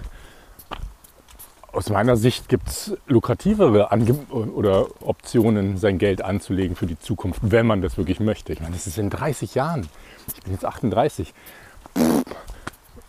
Aus 1.73 1.89
meiner 1.89 2.17
Sicht 2.17 2.49
gibt 2.49 2.67
es 2.67 2.97
lukrativere 3.07 3.91
Ange 3.91 4.13
oder 4.29 4.87
Optionen, 5.01 5.77
sein 5.77 5.99
Geld 5.99 6.21
anzulegen 6.21 6.75
für 6.75 6.85
die 6.85 6.99
Zukunft, 6.99 7.39
wenn 7.43 7.65
man 7.65 7.81
das 7.81 7.97
wirklich 7.97 8.19
möchte. 8.19 8.51
Ich 8.51 8.59
meine, 8.59 8.73
das 8.73 8.87
ist 8.87 8.97
in 8.97 9.09
30 9.09 9.55
Jahren. 9.55 9.87
Ich 10.35 10.43
bin 10.43 10.51
jetzt 10.51 10.65
38. 10.65 11.33
Pff, 11.97 12.23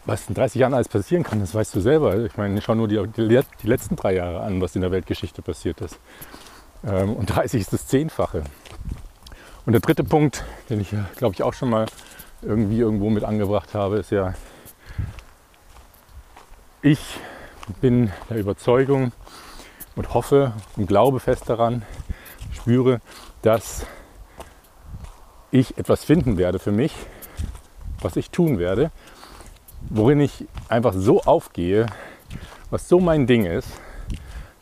was 0.05 0.29
in 0.29 0.35
30 0.35 0.61
Jahren 0.61 0.75
alles 0.75 0.89
passieren 0.89 1.23
kann, 1.23 1.41
das 1.41 1.55
weißt 1.55 1.75
du 1.75 1.81
selber. 1.81 2.25
Ich 2.25 2.37
meine, 2.37 2.61
schau 2.61 2.75
nur 2.75 2.89
die, 2.89 3.03
die, 3.17 3.41
die 3.63 3.67
letzten 3.67 3.97
drei 3.97 4.15
Jahre 4.15 4.41
an, 4.41 4.61
was 4.61 4.75
in 4.75 4.83
der 4.83 4.91
Weltgeschichte 4.91 5.43
passiert 5.43 5.81
ist. 5.81 5.99
Ähm, 6.85 7.15
und 7.15 7.27
30 7.27 7.61
ist 7.61 7.73
das 7.73 7.87
Zehnfache. 7.87 8.43
Und 9.65 9.73
der 9.73 9.81
dritte 9.81 10.03
Punkt, 10.03 10.45
den 10.71 10.81
ich, 10.81 10.91
glaube 11.17 11.35
ich, 11.35 11.43
auch 11.43 11.55
schon 11.55 11.71
mal 11.71 11.87
irgendwie 12.43 12.81
irgendwo 12.81 13.11
mit 13.11 13.25
angebracht 13.25 13.75
habe, 13.75 13.99
ist 13.99 14.11
ja, 14.11 14.35
ich 16.83 17.01
bin 17.81 18.11
der 18.29 18.39
Überzeugung 18.39 19.13
und 19.95 20.15
hoffe 20.15 20.53
und 20.77 20.87
glaube 20.87 21.21
fest 21.21 21.49
daran, 21.49 21.83
spüre, 22.53 23.01
dass 23.43 23.87
ich 25.51 25.79
etwas 25.79 26.05
finden 26.05 26.39
werde 26.39 26.59
für 26.59 26.73
mich, 26.73 26.95
was 28.01 28.17
ich 28.17 28.31
tun 28.31 28.59
werde, 28.59 28.91
worin 29.91 30.21
ich 30.21 30.47
einfach 30.69 30.95
so 30.95 31.23
aufgehe, 31.23 31.87
was 32.71 32.89
so 32.89 33.01
mein 33.01 33.27
Ding 33.27 33.47
ist, 33.47 33.69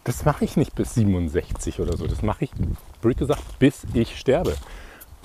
das 0.04 0.24
mache 0.24 0.44
ich 0.44 0.56
nicht 0.56 0.74
bis 0.74 0.94
67 0.94 1.80
oder 1.80 1.96
so. 1.96 2.06
Das 2.06 2.22
mache 2.22 2.44
ich, 2.44 2.50
blöd 3.00 3.18
gesagt, 3.18 3.58
bis 3.58 3.86
ich 3.94 4.18
sterbe. 4.18 4.56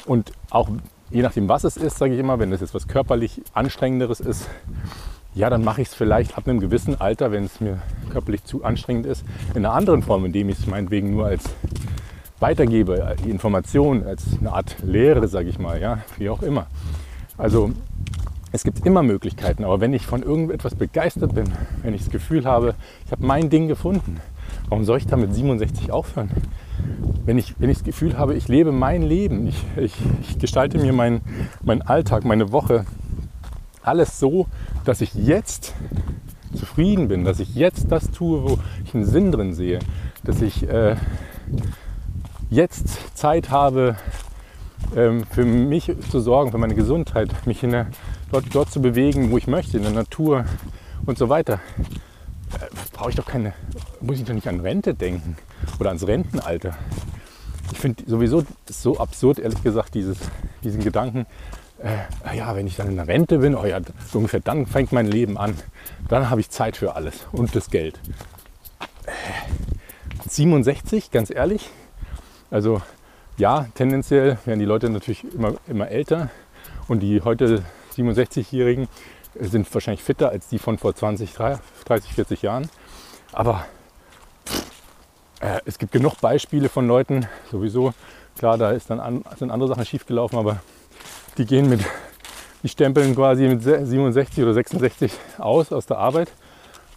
Und 0.06 0.32
auch 0.50 0.70
je 1.10 1.22
nachdem, 1.22 1.48
was 1.50 1.64
es 1.64 1.78
ist, 1.78 1.98
sage 1.98 2.14
ich 2.14 2.20
immer, 2.20 2.40
wenn 2.40 2.52
es 2.52 2.62
jetzt 2.62 2.74
was 2.74 2.88
körperlich 2.88 3.42
anstrengenderes 3.54 4.20
ist, 4.20 4.50
ja, 5.34 5.50
dann 5.50 5.64
mache 5.64 5.82
ich 5.82 5.90
es 5.90 5.94
vielleicht 5.94 6.38
ab 6.38 6.48
einem 6.48 6.60
gewissen 6.60 7.00
Alter, 7.00 7.32
wenn 7.32 7.44
es 7.44 7.60
mir 7.60 7.82
körperlich 8.12 8.44
zu 8.46 8.64
anstrengend 8.64 9.06
ist, 9.06 9.26
in 9.54 9.66
einer 9.66 9.74
anderen 9.74 10.02
Form, 10.02 10.26
indem 10.26 10.50
ich 10.50 10.60
es 10.60 10.68
meinetwegen 10.68 11.12
nur 11.12 11.26
als 11.26 11.44
weitergebe, 12.40 13.16
die 13.24 13.30
Information, 13.30 14.06
als 14.06 14.24
eine 14.40 14.54
Art 14.54 14.78
Lehre, 14.82 15.28
sage 15.28 15.50
ich 15.50 15.60
mal, 15.60 15.82
ja, 15.82 16.00
wie 16.18 16.30
auch 16.30 16.42
immer. 16.42 16.68
Also 17.38 17.72
es 18.52 18.64
gibt 18.64 18.86
immer 18.86 19.04
Möglichkeiten, 19.04 19.66
aber 19.66 19.82
wenn 19.82 19.94
ich 19.94 20.06
von 20.06 20.24
irgendetwas 20.24 20.76
begeistert 20.76 21.36
bin, 21.36 21.52
wenn 21.84 21.94
ich 21.94 22.04
das 22.04 22.12
Gefühl 22.12 22.46
habe, 22.46 22.76
ich 23.06 23.12
habe 23.12 23.26
mein 23.26 23.50
Ding 23.50 23.68
gefunden, 23.68 24.22
warum 24.70 24.86
soll 24.86 25.00
ich 25.00 25.08
da 25.08 25.18
mit 25.18 25.34
67 25.34 25.92
aufhören? 25.92 26.32
Wenn 27.26 27.38
ich, 27.38 27.56
wenn 27.60 27.70
ich 27.70 27.78
das 27.78 27.86
Gefühl 27.86 28.18
habe, 28.18 28.36
ich 28.36 28.48
lebe 28.48 28.72
mein 28.72 29.02
Leben, 29.02 29.48
ich, 29.48 29.64
ich, 29.78 29.96
ich 30.22 30.40
gestalte 30.40 30.78
mir 30.78 30.94
meinen 30.94 31.22
mein 31.64 31.82
Alltag, 31.82 32.24
meine 32.24 32.52
Woche, 32.52 32.86
alles 33.82 34.20
so, 34.20 34.48
dass 34.84 35.02
ich 35.02 35.14
jetzt 35.14 35.74
zufrieden 36.56 37.08
bin, 37.08 37.24
dass 37.26 37.40
ich 37.40 37.56
jetzt 37.56 37.92
das 37.92 38.12
tue, 38.12 38.44
wo 38.44 38.60
ich 38.84 38.94
einen 38.94 39.06
Sinn 39.06 39.32
drin 39.32 39.54
sehe, 39.54 39.80
dass 40.24 40.42
ich 40.42 40.68
äh, 40.68 40.96
jetzt 42.50 43.18
Zeit 43.18 43.50
habe, 43.50 43.96
ähm, 44.96 45.24
für 45.30 45.46
mich 45.46 45.92
zu 46.10 46.20
sorgen, 46.20 46.52
für 46.52 46.58
meine 46.58 46.76
Gesundheit, 46.76 47.30
mich 47.46 47.64
in 47.64 47.72
der, 47.72 47.88
dort, 48.32 48.46
dort 48.54 48.72
zu 48.72 48.82
bewegen, 48.82 49.32
wo 49.32 49.38
ich 49.38 49.48
möchte, 49.48 49.78
in 49.78 49.84
der 49.84 49.92
Natur 49.92 50.46
und 51.06 51.18
so 51.18 51.30
weiter. 51.30 51.60
Äh, 52.54 52.68
brauche 52.94 53.10
ich 53.10 53.16
doch 53.16 53.26
keine, 53.26 53.54
muss 54.00 54.20
ich 54.20 54.26
doch 54.26 54.34
nicht 54.34 54.48
an 54.48 54.60
Rente 54.60 54.94
denken 54.94 55.38
oder 55.80 55.90
ans 55.90 56.06
Rentenalter. 56.08 56.76
Ich 57.72 57.80
finde 57.80 58.04
sowieso 58.08 58.44
so 58.70 58.98
absurd, 58.98 59.40
ehrlich 59.40 59.62
gesagt, 59.64 59.96
dieses, 59.96 60.18
diesen 60.64 60.84
Gedanken, 60.84 61.26
äh, 61.80 62.38
ja, 62.38 62.56
wenn 62.56 62.68
ich 62.68 62.76
dann 62.76 62.88
in 62.88 62.96
der 62.96 63.08
Rente 63.08 63.40
bin, 63.40 63.56
oh 63.56 63.66
ja, 63.66 63.80
so 64.12 64.20
ungefähr 64.20 64.40
dann 64.40 64.66
fängt 64.66 64.92
mein 64.92 65.08
Leben 65.08 65.38
an. 65.38 65.56
Dann 66.08 66.30
habe 66.30 66.42
ich 66.42 66.50
Zeit 66.50 66.78
für 66.78 66.96
alles 66.96 67.28
und 67.32 67.56
das 67.56 67.70
Geld. 67.70 68.00
Äh, 69.06 70.30
67, 70.30 71.12
ganz 71.12 71.30
ehrlich. 71.30 71.70
Also 72.50 72.82
ja, 73.38 73.68
tendenziell 73.76 74.38
werden 74.46 74.60
die 74.60 74.66
Leute 74.66 74.90
natürlich 74.90 75.26
immer, 75.34 75.56
immer 75.68 75.90
älter 75.90 76.30
und 76.88 77.02
die 77.02 77.22
heute 77.22 77.64
67-Jährigen 77.96 78.88
sind 79.40 79.72
wahrscheinlich 79.74 80.04
fitter 80.04 80.30
als 80.30 80.48
die 80.48 80.60
von 80.60 80.78
vor 80.78 80.96
20, 80.96 81.34
30, 81.34 82.14
40 82.14 82.42
Jahren. 82.42 82.70
Aber 83.34 83.66
äh, 85.46 85.62
es 85.66 85.78
gibt 85.78 85.92
genug 85.92 86.20
Beispiele 86.20 86.70
von 86.70 86.88
Leuten, 86.88 87.28
sowieso, 87.52 87.94
klar, 88.38 88.58
da 88.58 88.72
ist 88.72 88.90
dann 88.90 89.00
an, 89.00 89.24
sind 89.38 89.52
andere 89.52 89.70
Sachen 89.70 89.86
schiefgelaufen, 89.86 90.40
aber 90.40 90.58
die 91.38 91.46
gehen 91.46 91.70
mit, 91.70 91.82
die 92.64 92.70
stempeln 92.70 93.16
quasi 93.16 93.48
mit 93.48 93.62
67 93.62 94.44
oder 94.44 94.54
66 94.54 95.14
aus 95.38 95.72
aus 95.72 95.86
der 95.86 95.98
Arbeit, 95.98 96.32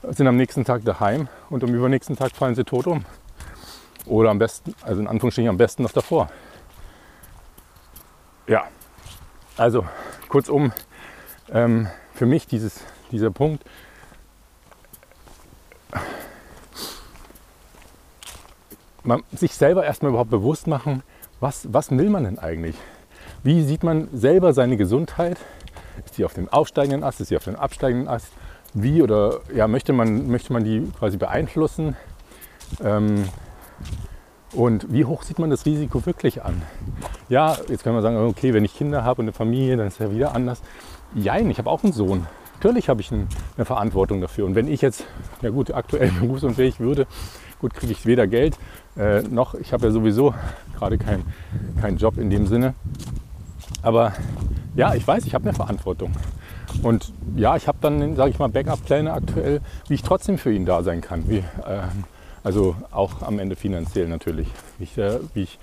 sind 0.02 0.26
am 0.26 0.37
nächsten 0.37 0.64
Tag 0.64 0.85
daheim 0.85 1.28
und 1.50 1.62
am 1.62 1.75
übernächsten 1.75 2.17
Tag 2.17 2.33
fallen 2.33 2.55
sie 2.55 2.64
tot 2.64 2.87
um. 2.87 3.05
Oder 4.07 4.31
am 4.31 4.38
besten, 4.38 4.75
also 4.83 5.00
in 5.00 5.07
Anführungsstrichen 5.07 5.50
am 5.50 5.59
besten 5.59 5.83
noch 5.83 5.93
davor. 5.93 6.31
Ja, 8.47 8.64
also 9.59 9.85
kurzum, 10.31 10.73
ähm, 11.52 11.88
für 12.14 12.25
mich 12.25 12.47
dieses, 12.47 12.81
dieser 13.11 13.31
Punkt, 13.31 13.64
man, 19.05 19.23
sich 19.33 19.55
selber 19.55 19.85
erstmal 19.85 20.11
überhaupt 20.11 20.31
bewusst 20.31 20.67
machen, 20.67 21.02
was, 21.40 21.73
was 21.73 21.90
will 21.90 22.11
man 22.11 22.25
denn 22.25 22.38
eigentlich? 22.38 22.76
Wie 23.43 23.62
sieht 23.62 23.83
man 23.83 24.09
selber 24.12 24.52
seine 24.52 24.76
Gesundheit? 24.76 25.38
Ist 26.05 26.14
sie 26.14 26.25
auf 26.25 26.35
dem 26.35 26.49
aufsteigenden 26.49 27.05
Ast? 27.05 27.21
Ist 27.21 27.28
sie 27.28 27.37
auf 27.37 27.45
dem 27.45 27.57
absteigenden 27.57 28.09
Ast? 28.09 28.28
Wie 28.75 29.02
oder 29.02 29.40
ja, 29.55 29.69
möchte, 29.69 29.93
man, 29.93 30.28
möchte 30.28 30.52
man 30.52 30.64
die 30.64 30.90
quasi 30.99 31.17
beeinflussen? 31.17 31.97
Ähm, 32.85 33.25
und 34.52 34.93
wie 34.93 35.05
hoch 35.05 35.23
sieht 35.23 35.38
man 35.38 35.50
das 35.50 35.67
Risiko 35.67 36.05
wirklich 36.07 36.43
an? 36.43 36.62
Ja, 37.28 37.57
jetzt 37.69 37.85
kann 37.85 37.93
man 37.93 38.02
sagen, 38.02 38.17
okay, 38.17 38.55
wenn 38.55 38.64
ich 38.64 38.75
Kinder 38.75 39.05
habe 39.05 39.21
und 39.21 39.26
eine 39.26 39.33
Familie, 39.33 39.76
dann 39.76 39.87
ist 39.87 40.00
ja 40.00 40.11
wieder 40.11 40.35
anders. 40.35 40.62
Jein, 41.14 41.50
ich 41.50 41.59
habe 41.59 41.71
auch 41.71 41.85
einen 41.85 41.93
Sohn. 41.93 42.26
Natürlich 42.55 42.88
habe 42.88 43.00
ich 43.00 43.12
eine 43.12 43.64
Verantwortung 43.64 44.21
dafür. 44.21 44.47
Und 44.47 44.55
wenn 44.55 44.67
ich 44.67 44.81
jetzt, 44.81 45.05
ja 45.43 45.50
gut, 45.50 45.73
aktuell 45.73 46.11
berufsunfähig 46.21 46.81
würde, 46.81 47.07
gut, 47.61 47.75
kriege 47.75 47.93
ich 47.93 48.07
weder 48.07 48.27
Geld 48.27 48.57
äh, 48.99 49.23
noch, 49.23 49.55
ich 49.55 49.73
habe 49.73 49.87
ja 49.87 49.93
sowieso 49.93 50.35
gerade 50.77 50.99
keinen 50.99 51.25
kein 51.81 51.97
Job 51.97 52.19
in 52.19 52.31
dem 52.31 52.47
Sinne. 52.47 52.75
Aber 53.83 54.12
ja, 54.75 54.95
ich 54.95 55.07
weiß, 55.07 55.25
ich 55.25 55.35
habe 55.35 55.49
eine 55.49 55.55
Verantwortung. 55.55 56.12
Und 56.83 57.12
ja, 57.37 57.57
ich 57.57 57.69
habe 57.69 57.79
dann, 57.81 58.17
sage 58.17 58.31
ich 58.31 58.38
mal, 58.38 58.49
Backup-Pläne 58.49 59.12
aktuell, 59.12 59.61
wie 59.88 59.95
ich 59.95 60.03
trotzdem 60.03 60.38
für 60.38 60.53
ihn 60.53 60.67
da 60.67 60.83
sein 60.83 61.00
kann. 61.00 61.29
Wie, 61.29 61.38
äh, 61.38 61.45
also 62.45 62.77
auch 62.91 63.23
am 63.23 63.38
Ende 63.38 63.57
finanziell 63.57 64.09
natürlich, 64.09 64.49
wie 64.79 64.85
ich, 64.85 64.99
äh, 64.99 65.21
wie 65.35 65.43
ich 65.43 65.59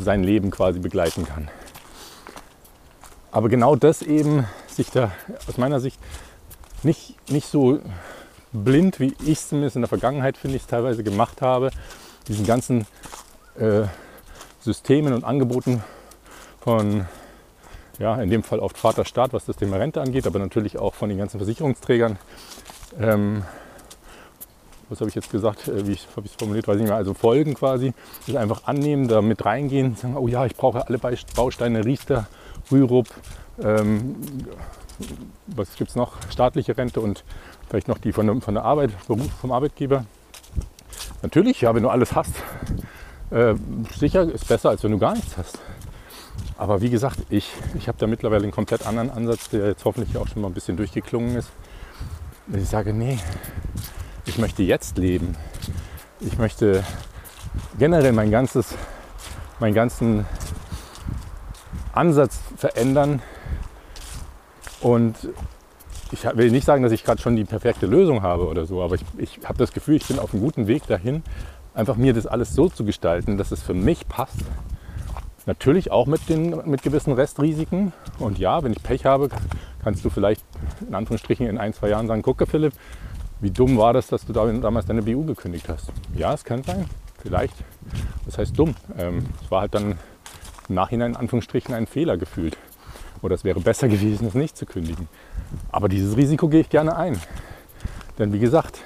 sein 0.00 0.22
Leben 0.22 0.50
quasi 0.50 0.78
begleiten 0.78 1.24
kann. 1.24 1.48
Aber 3.30 3.48
genau 3.48 3.76
das 3.76 4.02
eben, 4.02 4.46
sich 4.68 4.90
da 4.90 5.10
aus 5.46 5.58
meiner 5.58 5.80
Sicht 5.80 5.98
nicht, 6.82 7.16
nicht 7.30 7.48
so 7.48 7.80
blind, 8.64 9.00
wie 9.00 9.14
ich 9.24 9.38
es 9.38 9.48
zumindest 9.48 9.76
in 9.76 9.82
der 9.82 9.88
Vergangenheit, 9.88 10.36
finde 10.36 10.56
ich, 10.56 10.66
teilweise 10.66 11.04
gemacht 11.04 11.42
habe, 11.42 11.70
diesen 12.28 12.46
ganzen 12.46 12.86
äh, 13.58 13.82
Systemen 14.60 15.12
und 15.12 15.24
Angeboten 15.24 15.82
von, 16.60 17.06
ja, 17.98 18.20
in 18.20 18.30
dem 18.30 18.42
Fall 18.42 18.58
oft 18.58 18.76
Vaterstaat, 18.76 19.32
was 19.32 19.46
das 19.46 19.56
Thema 19.56 19.76
Rente 19.76 20.00
angeht, 20.00 20.26
aber 20.26 20.38
natürlich 20.38 20.78
auch 20.78 20.94
von 20.94 21.08
den 21.08 21.18
ganzen 21.18 21.38
Versicherungsträgern. 21.38 22.18
Ähm, 22.98 23.44
was 24.88 25.00
habe 25.00 25.08
ich 25.08 25.14
jetzt 25.14 25.30
gesagt, 25.30 25.68
äh, 25.68 25.86
wie 25.86 25.96
habe 26.16 26.26
ich 26.26 26.32
es 26.32 26.36
formuliert, 26.36 26.68
weiß 26.68 26.76
ich 26.76 26.82
nicht 26.82 26.90
mehr, 26.90 26.96
also 26.96 27.14
folgen 27.14 27.54
quasi, 27.54 27.92
das 28.26 28.36
einfach 28.36 28.64
annehmen, 28.66 29.08
da 29.08 29.22
mit 29.22 29.44
reingehen, 29.44 29.96
sagen, 29.96 30.16
oh 30.16 30.28
ja, 30.28 30.46
ich 30.46 30.56
brauche 30.56 30.86
alle 30.86 30.98
Bausteine, 30.98 31.84
Riester, 31.84 32.26
Rürup, 32.70 33.08
ähm, 33.62 34.16
was 35.46 35.74
gibt 35.76 35.90
es 35.90 35.96
noch, 35.96 36.14
staatliche 36.30 36.76
Rente 36.76 37.00
und 37.00 37.24
vielleicht 37.68 37.88
noch 37.88 37.98
die 37.98 38.12
von 38.12 38.40
von 38.40 38.54
der 38.54 38.64
Arbeit, 38.64 38.90
vom 38.92 39.52
Arbeitgeber. 39.52 40.04
Natürlich, 41.22 41.60
ja, 41.60 41.74
wenn 41.74 41.82
du 41.82 41.88
alles 41.88 42.14
hast, 42.14 42.32
äh, 43.30 43.54
sicher 43.96 44.22
ist 44.22 44.46
besser, 44.48 44.70
als 44.70 44.84
wenn 44.84 44.92
du 44.92 44.98
gar 44.98 45.14
nichts 45.14 45.36
hast. 45.36 45.58
Aber 46.58 46.80
wie 46.80 46.90
gesagt, 46.90 47.18
ich, 47.28 47.50
ich 47.74 47.88
habe 47.88 47.98
da 47.98 48.06
mittlerweile 48.06 48.44
einen 48.44 48.52
komplett 48.52 48.86
anderen 48.86 49.10
Ansatz, 49.10 49.50
der 49.50 49.66
jetzt 49.66 49.84
hoffentlich 49.84 50.16
auch 50.16 50.28
schon 50.28 50.42
mal 50.42 50.48
ein 50.48 50.54
bisschen 50.54 50.76
durchgeklungen 50.76 51.36
ist. 51.36 51.50
Ich 52.52 52.68
sage, 52.68 52.94
nee, 52.94 53.18
ich 54.24 54.38
möchte 54.38 54.62
jetzt 54.62 54.98
leben. 54.98 55.36
Ich 56.20 56.38
möchte 56.38 56.84
generell 57.78 58.12
mein 58.12 58.30
ganzes, 58.30 58.74
meinen 59.58 59.74
ganzen 59.74 60.24
Ansatz 61.92 62.38
verändern. 62.56 63.20
Und 64.80 65.16
ich 66.12 66.24
will 66.24 66.50
nicht 66.50 66.64
sagen, 66.64 66.82
dass 66.82 66.92
ich 66.92 67.04
gerade 67.04 67.20
schon 67.20 67.36
die 67.36 67.44
perfekte 67.44 67.86
Lösung 67.86 68.22
habe 68.22 68.46
oder 68.46 68.66
so, 68.66 68.82
aber 68.82 68.94
ich, 68.94 69.04
ich 69.18 69.40
habe 69.44 69.58
das 69.58 69.72
Gefühl, 69.72 69.96
ich 69.96 70.06
bin 70.06 70.18
auf 70.18 70.32
einem 70.32 70.42
guten 70.42 70.66
Weg 70.66 70.86
dahin, 70.86 71.22
einfach 71.74 71.96
mir 71.96 72.12
das 72.12 72.26
alles 72.26 72.54
so 72.54 72.68
zu 72.68 72.84
gestalten, 72.84 73.38
dass 73.38 73.50
es 73.50 73.62
für 73.62 73.74
mich 73.74 74.08
passt. 74.08 74.44
Natürlich 75.46 75.92
auch 75.92 76.06
mit, 76.06 76.28
den, 76.28 76.68
mit 76.68 76.82
gewissen 76.82 77.12
Restrisiken. 77.12 77.92
Und 78.18 78.38
ja, 78.38 78.64
wenn 78.64 78.72
ich 78.72 78.82
Pech 78.82 79.04
habe, 79.04 79.28
kannst 79.82 80.04
du 80.04 80.10
vielleicht 80.10 80.44
in 80.86 80.94
Anführungsstrichen 80.94 81.46
in 81.46 81.58
ein, 81.58 81.72
zwei 81.72 81.88
Jahren 81.88 82.08
sagen, 82.08 82.22
gucke 82.22 82.46
Philipp, 82.46 82.72
wie 83.40 83.50
dumm 83.50 83.76
war 83.76 83.92
das, 83.92 84.08
dass 84.08 84.26
du 84.26 84.32
damals 84.32 84.86
deine 84.86 85.02
BU 85.02 85.24
gekündigt 85.24 85.68
hast. 85.68 85.92
Ja, 86.16 86.34
es 86.34 86.42
kann 86.42 86.64
sein, 86.64 86.86
vielleicht. 87.22 87.54
Was 88.24 88.38
heißt 88.38 88.58
dumm? 88.58 88.74
Ähm, 88.98 89.26
es 89.44 89.50
war 89.50 89.60
halt 89.60 89.74
dann 89.74 89.98
im 90.68 90.74
Nachhinein 90.74 91.12
in 91.12 91.16
Anführungsstrichen 91.16 91.74
ein 91.74 91.86
Fehler 91.86 92.16
gefühlt. 92.16 92.56
Oder 93.26 93.34
es 93.34 93.42
wäre 93.42 93.58
besser 93.58 93.88
gewesen, 93.88 94.28
es 94.28 94.34
nicht 94.34 94.56
zu 94.56 94.66
kündigen. 94.66 95.08
Aber 95.72 95.88
dieses 95.88 96.16
Risiko 96.16 96.46
gehe 96.46 96.60
ich 96.60 96.68
gerne 96.68 96.96
ein. 96.96 97.20
Denn 98.20 98.32
wie 98.32 98.38
gesagt, 98.38 98.78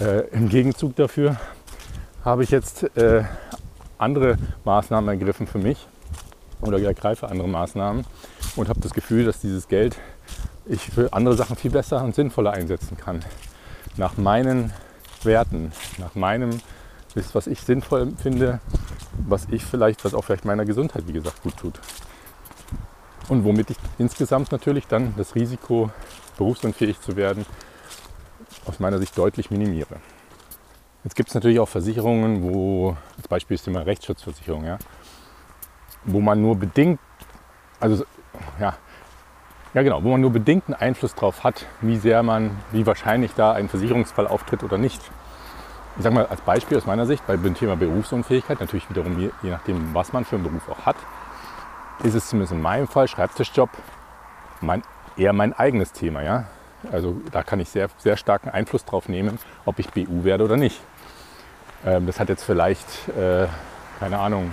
äh, 0.00 0.28
im 0.28 0.48
Gegenzug 0.48 0.94
dafür 0.94 1.36
habe 2.24 2.44
ich 2.44 2.52
jetzt 2.52 2.84
äh, 2.96 3.24
andere 3.98 4.38
Maßnahmen 4.64 5.08
ergriffen 5.08 5.48
für 5.48 5.58
mich 5.58 5.84
oder 6.60 6.80
ergreife 6.80 7.28
andere 7.28 7.48
Maßnahmen 7.48 8.04
und 8.54 8.68
habe 8.68 8.78
das 8.78 8.94
Gefühl, 8.94 9.24
dass 9.24 9.40
dieses 9.40 9.66
Geld 9.66 9.96
ich 10.66 10.82
für 10.82 11.12
andere 11.12 11.34
Sachen 11.34 11.56
viel 11.56 11.72
besser 11.72 12.04
und 12.04 12.14
sinnvoller 12.14 12.52
einsetzen 12.52 12.96
kann. 12.96 13.24
Nach 13.96 14.16
meinen 14.16 14.72
Werten, 15.24 15.72
nach 15.98 16.14
meinem, 16.14 16.60
was 17.32 17.48
ich 17.48 17.62
sinnvoll 17.62 18.12
finde, 18.22 18.60
was 19.26 19.48
ich 19.50 19.64
vielleicht, 19.64 20.04
was 20.04 20.14
auch 20.14 20.22
vielleicht 20.22 20.44
meiner 20.44 20.64
Gesundheit, 20.64 21.08
wie 21.08 21.14
gesagt, 21.14 21.42
gut 21.42 21.56
tut. 21.56 21.80
Und 23.30 23.44
womit 23.44 23.70
ich 23.70 23.76
insgesamt 23.98 24.50
natürlich 24.50 24.88
dann 24.88 25.14
das 25.16 25.36
Risiko, 25.36 25.88
berufsunfähig 26.36 27.00
zu 27.00 27.14
werden, 27.14 27.46
aus 28.66 28.80
meiner 28.80 28.98
Sicht 28.98 29.16
deutlich 29.16 29.52
minimiere. 29.52 30.00
Jetzt 31.04 31.14
gibt 31.14 31.28
es 31.28 31.34
natürlich 31.36 31.60
auch 31.60 31.68
Versicherungen, 31.68 32.42
wo, 32.42 32.96
als 33.16 33.28
Beispiel 33.28 33.54
ist 33.54 33.68
immer 33.68 33.86
Rechtsschutzversicherung, 33.86 34.64
ja, 34.64 34.78
wo 36.04 36.20
man 36.20 36.42
nur 36.42 36.56
bedingt, 36.56 36.98
also 37.78 38.04
ja, 38.58 38.74
ja 39.74 39.82
genau, 39.82 40.02
wo 40.02 40.10
man 40.10 40.20
nur 40.20 40.32
bedingten 40.32 40.74
Einfluss 40.74 41.14
darauf 41.14 41.44
hat, 41.44 41.66
wie 41.80 41.98
sehr 41.98 42.24
man, 42.24 42.58
wie 42.72 42.84
wahrscheinlich 42.84 43.32
da 43.34 43.52
ein 43.52 43.68
Versicherungsfall 43.68 44.26
auftritt 44.26 44.64
oder 44.64 44.76
nicht. 44.76 45.00
Ich 45.96 46.02
sage 46.02 46.16
mal 46.16 46.26
als 46.26 46.40
Beispiel 46.40 46.76
aus 46.76 46.86
meiner 46.86 47.06
Sicht, 47.06 47.24
bei 47.28 47.36
dem 47.36 47.54
Thema 47.54 47.76
Berufsunfähigkeit, 47.76 48.58
natürlich 48.58 48.90
wiederum 48.90 49.20
je, 49.20 49.30
je 49.42 49.50
nachdem, 49.50 49.94
was 49.94 50.12
man 50.12 50.24
für 50.24 50.34
einen 50.34 50.44
Beruf 50.44 50.68
auch 50.68 50.84
hat, 50.84 50.96
ist 52.02 52.14
es 52.14 52.28
zumindest 52.28 52.52
in 52.52 52.62
meinem 52.62 52.88
Fall 52.88 53.08
Schreibtischjob 53.08 53.70
mein, 54.60 54.82
eher 55.16 55.32
mein 55.32 55.52
eigenes 55.52 55.92
Thema. 55.92 56.22
Ja? 56.22 56.44
Also 56.92 57.16
da 57.30 57.42
kann 57.42 57.60
ich 57.60 57.68
sehr, 57.68 57.88
sehr 57.98 58.16
starken 58.16 58.48
Einfluss 58.48 58.84
drauf 58.84 59.08
nehmen, 59.08 59.38
ob 59.64 59.78
ich 59.78 59.90
BU 59.90 60.24
werde 60.24 60.44
oder 60.44 60.56
nicht. 60.56 60.80
Ähm, 61.84 62.06
das 62.06 62.20
hat 62.20 62.28
jetzt 62.28 62.44
vielleicht, 62.44 62.86
äh, 63.08 63.46
keine 63.98 64.18
Ahnung, 64.18 64.52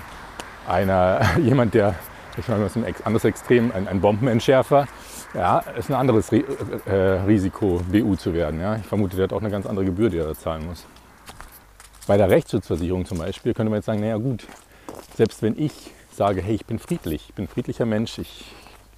einer, 0.67 1.21
jemand, 1.39 1.73
der, 1.73 1.95
ich 2.37 2.47
meine, 2.47 2.63
das 2.63 2.75
ist 2.75 2.83
ein 2.83 2.95
anderes 3.05 3.25
Extrem, 3.25 3.71
ein, 3.73 3.87
ein 3.87 4.01
Bombenentschärfer, 4.01 4.87
ja, 5.33 5.59
ist 5.77 5.89
ein 5.89 5.95
anderes 5.95 6.31
äh, 6.31 6.43
äh, 6.85 7.21
Risiko, 7.25 7.81
BU 7.89 8.15
zu 8.15 8.33
werden. 8.33 8.59
Ja. 8.61 8.75
Ich 8.75 8.85
vermute, 8.85 9.15
der 9.15 9.23
hat 9.23 9.33
auch 9.33 9.41
eine 9.41 9.49
ganz 9.49 9.65
andere 9.65 9.85
Gebühr, 9.85 10.09
die 10.09 10.17
er 10.17 10.27
da 10.27 10.35
zahlen 10.35 10.65
muss. 10.65 10.85
Bei 12.07 12.17
der 12.17 12.29
Rechtsschutzversicherung 12.29 13.05
zum 13.05 13.17
Beispiel 13.17 13.53
könnte 13.53 13.69
man 13.69 13.79
jetzt 13.79 13.85
sagen, 13.85 13.99
naja 13.99 14.17
gut, 14.17 14.47
selbst 15.15 15.41
wenn 15.41 15.57
ich 15.59 15.91
sage, 16.17 16.41
hey, 16.41 16.55
ich 16.55 16.65
bin 16.65 16.79
friedlich, 16.79 17.29
ich 17.29 17.35
bin 17.35 17.45
ein 17.45 17.47
friedlicher 17.47 17.85
Mensch, 17.85 18.17
ich 18.17 18.45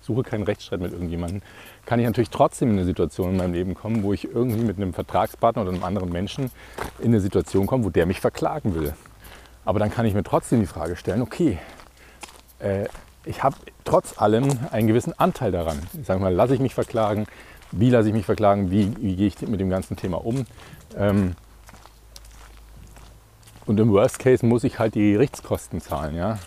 suche 0.01 0.23
keinen 0.23 0.43
Rechtsstreit 0.43 0.79
mit 0.79 0.91
irgendjemandem, 0.91 1.41
kann 1.85 1.99
ich 1.99 2.05
natürlich 2.05 2.29
trotzdem 2.29 2.69
in 2.69 2.77
eine 2.77 2.85
Situation 2.85 3.31
in 3.31 3.37
meinem 3.37 3.53
Leben 3.53 3.75
kommen, 3.75 4.03
wo 4.03 4.13
ich 4.13 4.25
irgendwie 4.25 4.63
mit 4.63 4.77
einem 4.77 4.93
Vertragspartner 4.93 5.61
oder 5.61 5.71
einem 5.71 5.83
anderen 5.83 6.11
Menschen 6.11 6.49
in 6.99 7.07
eine 7.07 7.19
Situation 7.19 7.67
komme, 7.67 7.83
wo 7.83 7.89
der 7.89 8.05
mich 8.05 8.21
verklagen 8.21 8.73
will. 8.73 8.93
Aber 9.65 9.79
dann 9.79 9.91
kann 9.91 10.05
ich 10.05 10.13
mir 10.13 10.23
trotzdem 10.23 10.61
die 10.61 10.65
Frage 10.65 10.95
stellen, 10.95 11.21
okay, 11.21 11.59
äh, 12.59 12.85
ich 13.25 13.43
habe 13.43 13.57
trotz 13.83 14.19
allem 14.19 14.49
einen 14.71 14.87
gewissen 14.87 15.13
Anteil 15.19 15.51
daran. 15.51 15.77
Ich 15.99 16.07
sage 16.07 16.19
mal, 16.19 16.33
lasse 16.33 16.55
ich 16.55 16.59
mich 16.59 16.73
verklagen, 16.73 17.27
wie 17.71 17.89
lasse 17.89 18.07
ich 18.07 18.13
mich 18.13 18.25
verklagen, 18.25 18.71
wie, 18.71 18.93
wie 18.97 19.15
gehe 19.15 19.27
ich 19.27 19.39
mit 19.41 19.59
dem 19.59 19.69
ganzen 19.69 19.97
Thema 19.97 20.25
um. 20.25 20.45
Ähm, 20.97 21.35
und 23.65 23.79
im 23.79 23.91
Worst 23.91 24.17
Case 24.17 24.43
muss 24.43 24.63
ich 24.63 24.79
halt 24.79 24.95
die 24.95 25.11
Gerichtskosten 25.11 25.81
zahlen. 25.81 26.15
Ja? 26.15 26.39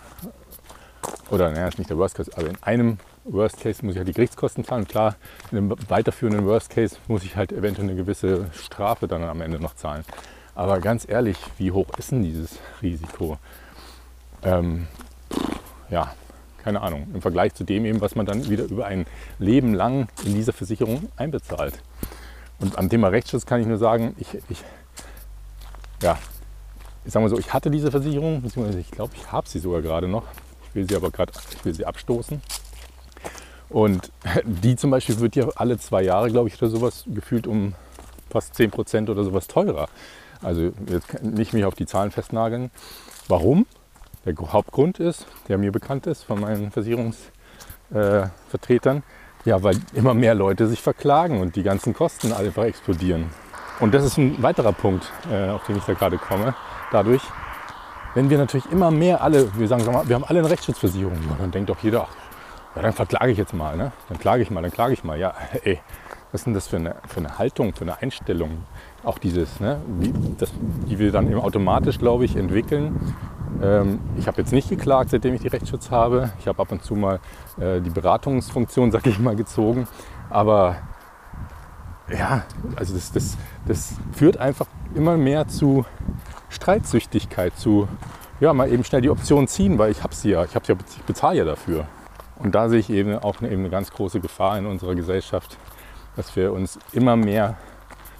Oder 1.32 1.50
naja, 1.50 1.66
ist 1.66 1.78
nicht 1.78 1.88
der 1.88 1.96
Worst 1.96 2.14
Case, 2.16 2.30
aber 2.36 2.46
in 2.46 2.62
einem 2.62 2.98
Worst 3.24 3.58
Case 3.58 3.84
muss 3.84 3.94
ich 3.94 3.98
halt 3.98 4.06
die 4.06 4.12
Gerichtskosten 4.12 4.64
zahlen. 4.64 4.86
Klar, 4.86 5.16
in 5.50 5.56
einem 5.56 5.76
weiterführenden 5.88 6.44
Worst 6.44 6.68
Case 6.68 6.96
muss 7.08 7.24
ich 7.24 7.36
halt 7.36 7.52
eventuell 7.52 7.88
eine 7.88 7.96
gewisse 7.96 8.50
Strafe 8.52 9.08
dann 9.08 9.24
am 9.24 9.40
Ende 9.40 9.58
noch 9.58 9.74
zahlen. 9.74 10.04
Aber 10.54 10.78
ganz 10.80 11.08
ehrlich, 11.08 11.38
wie 11.56 11.72
hoch 11.72 11.86
ist 11.96 12.12
denn 12.12 12.22
dieses 12.22 12.58
Risiko? 12.82 13.38
Ähm, 14.42 14.86
ja, 15.88 16.14
keine 16.58 16.82
Ahnung. 16.82 17.06
Im 17.14 17.22
Vergleich 17.22 17.54
zu 17.54 17.64
dem 17.64 17.86
eben, 17.86 18.02
was 18.02 18.14
man 18.14 18.26
dann 18.26 18.50
wieder 18.50 18.64
über 18.64 18.84
ein 18.84 19.06
Leben 19.38 19.72
lang 19.72 20.08
in 20.26 20.34
dieser 20.34 20.52
Versicherung 20.52 21.08
einbezahlt. 21.16 21.78
Und 22.60 22.76
am 22.76 22.90
Thema 22.90 23.08
Rechtsschutz 23.08 23.46
kann 23.46 23.58
ich 23.58 23.66
nur 23.66 23.78
sagen, 23.78 24.14
ich, 24.18 24.34
ich 24.50 24.62
ja, 26.02 26.18
ich 27.06 27.12
sage 27.12 27.24
mal 27.24 27.30
so, 27.30 27.38
ich 27.38 27.54
hatte 27.54 27.70
diese 27.70 27.90
Versicherung, 27.90 28.42
beziehungsweise 28.42 28.80
ich 28.80 28.90
glaube, 28.90 29.14
ich 29.16 29.32
habe 29.32 29.48
sie 29.48 29.60
sogar 29.60 29.80
gerade 29.80 30.08
noch. 30.08 30.24
Ich 30.72 30.76
will 30.76 30.88
sie 30.88 30.96
aber 30.96 31.10
gerade, 31.10 31.32
ich 31.54 31.62
will 31.66 31.74
sie 31.74 31.84
abstoßen. 31.84 32.40
Und 33.68 34.10
die 34.44 34.74
zum 34.76 34.90
Beispiel 34.90 35.20
wird 35.20 35.36
ja 35.36 35.46
alle 35.56 35.76
zwei 35.78 36.02
Jahre, 36.02 36.30
glaube 36.30 36.48
ich, 36.48 36.56
oder 36.62 36.70
sowas 36.70 37.04
gefühlt 37.06 37.46
um 37.46 37.74
fast 38.30 38.54
10 38.54 38.70
Prozent 38.70 39.10
oder 39.10 39.22
sowas 39.22 39.48
teurer. 39.48 39.90
Also 40.40 40.72
jetzt 40.88 41.22
nicht 41.22 41.52
mich 41.52 41.66
auf 41.66 41.74
die 41.74 41.84
Zahlen 41.84 42.10
festnageln. 42.10 42.70
Warum? 43.28 43.66
Der 44.24 44.34
Hauptgrund 44.34 44.98
ist, 44.98 45.26
der 45.48 45.58
mir 45.58 45.72
bekannt 45.72 46.06
ist 46.06 46.22
von 46.22 46.40
meinen 46.40 46.70
Versicherungsvertretern, 46.70 48.98
äh, 48.98 49.02
ja, 49.44 49.62
weil 49.62 49.78
immer 49.92 50.14
mehr 50.14 50.34
Leute 50.34 50.68
sich 50.68 50.80
verklagen 50.80 51.38
und 51.40 51.54
die 51.56 51.62
ganzen 51.62 51.92
Kosten 51.92 52.32
einfach 52.32 52.64
explodieren. 52.64 53.26
Und 53.80 53.92
das 53.92 54.04
ist 54.04 54.16
ein 54.16 54.42
weiterer 54.42 54.72
Punkt, 54.72 55.12
äh, 55.30 55.50
auf 55.50 55.66
den 55.66 55.76
ich 55.76 55.84
da 55.84 55.92
gerade 55.92 56.16
komme. 56.16 56.54
Dadurch, 56.92 57.20
wenn 58.14 58.30
wir 58.30 58.38
natürlich 58.38 58.70
immer 58.70 58.90
mehr 58.90 59.22
alle, 59.22 59.54
wir 59.56 59.68
sagen, 59.68 59.84
wir 59.86 60.14
haben 60.14 60.24
alle 60.24 60.40
eine 60.40 60.50
Rechtsschutzversicherung, 60.50 61.16
dann 61.38 61.50
denkt 61.50 61.70
doch 61.70 61.82
jeder, 61.82 62.08
ach, 62.08 62.14
ja, 62.76 62.82
dann 62.82 62.92
verklage 62.92 63.32
ich 63.32 63.38
jetzt 63.38 63.52
mal, 63.52 63.76
ne? 63.76 63.92
Dann 64.08 64.18
klage 64.18 64.42
ich 64.42 64.50
mal, 64.50 64.62
dann 64.62 64.70
klage 64.70 64.94
ich 64.94 65.04
mal. 65.04 65.18
Ja, 65.18 65.34
ey, 65.62 65.78
was 66.30 66.40
ist 66.40 66.46
denn 66.46 66.54
das 66.54 66.68
für 66.68 66.76
eine, 66.76 66.96
für 67.06 67.18
eine 67.20 67.38
Haltung, 67.38 67.74
für 67.74 67.82
eine 67.82 68.00
Einstellung? 68.00 68.64
Auch 69.04 69.18
dieses, 69.18 69.60
ne? 69.60 69.82
Wie, 69.98 70.12
das, 70.38 70.52
die 70.88 70.98
wir 70.98 71.12
dann 71.12 71.30
eben 71.30 71.40
automatisch, 71.40 71.98
glaube 71.98 72.24
ich, 72.24 72.34
entwickeln. 72.34 73.14
Ähm, 73.62 74.00
ich 74.16 74.26
habe 74.26 74.40
jetzt 74.40 74.52
nicht 74.52 74.70
geklagt, 74.70 75.10
seitdem 75.10 75.34
ich 75.34 75.42
die 75.42 75.48
Rechtsschutz 75.48 75.90
habe. 75.90 76.32
Ich 76.38 76.48
habe 76.48 76.62
ab 76.62 76.72
und 76.72 76.82
zu 76.82 76.94
mal 76.94 77.20
äh, 77.60 77.80
die 77.82 77.90
Beratungsfunktion, 77.90 78.90
sag 78.92 79.06
ich 79.06 79.18
mal, 79.18 79.36
gezogen. 79.36 79.86
Aber 80.30 80.76
ja, 82.10 82.44
also 82.76 82.94
das, 82.94 83.12
das, 83.12 83.36
das 83.66 83.94
führt 84.12 84.38
einfach 84.38 84.66
immer 84.94 85.18
mehr 85.18 85.46
zu 85.48 85.84
Streitsüchtigkeit, 86.52 87.56
zu 87.56 87.88
ja, 88.40 88.52
mal 88.52 88.70
eben 88.70 88.84
schnell 88.84 89.00
die 89.00 89.10
Option 89.10 89.48
ziehen, 89.48 89.78
weil 89.78 89.90
ich 89.90 90.02
habe 90.02 90.14
sie 90.14 90.30
ja, 90.30 90.44
ich, 90.44 90.52
ja, 90.52 90.60
ich 90.62 91.02
bezahle 91.04 91.38
ja 91.38 91.44
dafür. 91.44 91.86
Und 92.38 92.54
da 92.54 92.68
sehe 92.68 92.80
ich 92.80 92.90
eben 92.90 93.16
auch 93.18 93.40
eine, 93.40 93.50
eben 93.50 93.60
eine 93.60 93.70
ganz 93.70 93.90
große 93.92 94.20
Gefahr 94.20 94.58
in 94.58 94.66
unserer 94.66 94.94
Gesellschaft, 94.94 95.56
dass 96.16 96.34
wir 96.34 96.52
uns 96.52 96.78
immer 96.92 97.16
mehr 97.16 97.56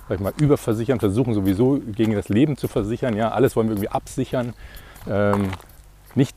sag 0.09 0.16
ich 0.16 0.21
mal, 0.21 0.33
überversichern, 0.37 1.01
versuchen 1.01 1.35
sowieso 1.35 1.81
gegen 1.81 2.14
das 2.14 2.29
Leben 2.29 2.57
zu 2.57 2.68
versichern. 2.68 3.16
Ja, 3.16 3.31
alles 3.31 3.57
wollen 3.57 3.68
wir 3.68 3.73
irgendwie 3.73 3.88
absichern. 3.88 4.53
Ähm, 5.09 5.49
nicht 6.14 6.37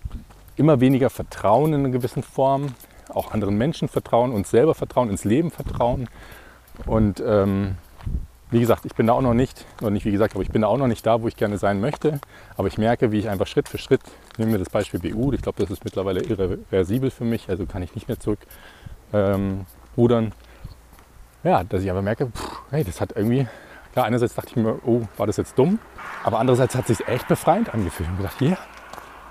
immer 0.56 0.80
weniger 0.80 1.10
Vertrauen 1.10 1.74
in 1.74 1.82
einer 1.82 1.90
gewissen 1.90 2.24
Form, 2.24 2.68
auch 3.10 3.34
anderen 3.34 3.58
Menschen 3.58 3.88
vertrauen, 3.88 4.32
uns 4.32 4.50
selber 4.50 4.76
vertrauen, 4.76 5.10
ins 5.10 5.26
Leben 5.26 5.52
vertrauen. 5.52 6.08
Und 6.86 7.22
ähm, 7.26 7.76
wie 8.56 8.62
gesagt, 8.62 8.86
ich 8.86 8.96
bin 8.96 9.08
da 9.08 9.13
auch 9.13 9.22
noch 9.22 9.34
nicht, 9.34 9.65
oder 9.82 9.91
nicht 9.91 10.06
wie 10.06 10.13
gesagt, 10.13 10.34
aber 10.34 10.41
ich 10.41 10.50
bin 10.50 10.62
da 10.62 10.70
auch 10.70 10.78
noch 10.78 10.88
nicht 10.88 11.06
da, 11.06 11.22
wo 11.22 11.28
ich 11.28 11.36
gerne 11.36 11.58
sein 11.58 11.82
möchte. 11.82 12.22
Aber 12.56 12.70
ich 12.70 12.78
merke, 12.78 13.12
wie 13.12 13.20
ich 13.20 13.28
einfach 13.28 13.48
Schritt 13.48 13.68
für 13.68 13.78
Schritt, 13.78 14.00
nehmen 14.38 14.54
wir 14.54 14.60
das 14.60 14.70
Beispiel 14.70 15.02
BU, 15.02 15.34
ich 15.34 15.41
glaube, 15.41 15.62
das 15.62 15.70
ist 15.70 15.84
mittlerweile 15.84 16.22
irreversibel 16.22 17.12
für 17.12 17.26
mich, 17.26 17.50
also 17.50 17.65
kann 17.65 17.84
ich 17.84 17.94
nicht 17.96 18.08
mehr 18.08 18.18
zurück 18.18 18.39
ähm, 19.12 19.65
rudern. 19.98 20.32
Ja, 21.44 21.65
dass 21.65 21.84
ich 21.84 21.91
aber 21.91 22.02
merke, 22.02 22.28
pff, 22.28 22.62
hey, 22.72 22.86
das 22.86 23.02
hat 23.02 23.12
irgendwie, 23.18 23.46
klar, 23.91 24.06
einerseits 24.06 24.36
dachte 24.36 24.52
ich 24.52 24.56
mir, 24.56 24.80
oh, 24.86 25.02
war 25.18 25.28
das 25.28 25.36
jetzt 25.36 25.60
dumm? 25.60 25.78
Aber 26.24 26.39
andererseits 26.39 26.76
hat 26.76 26.89
es 26.89 27.00
sich 27.00 27.08
echt 27.10 27.28
befreiend 27.28 27.74
angefühlt 27.74 28.08
und 28.08 28.18
gedacht, 28.18 28.39
ja, 28.39 28.48
yeah, 28.48 28.58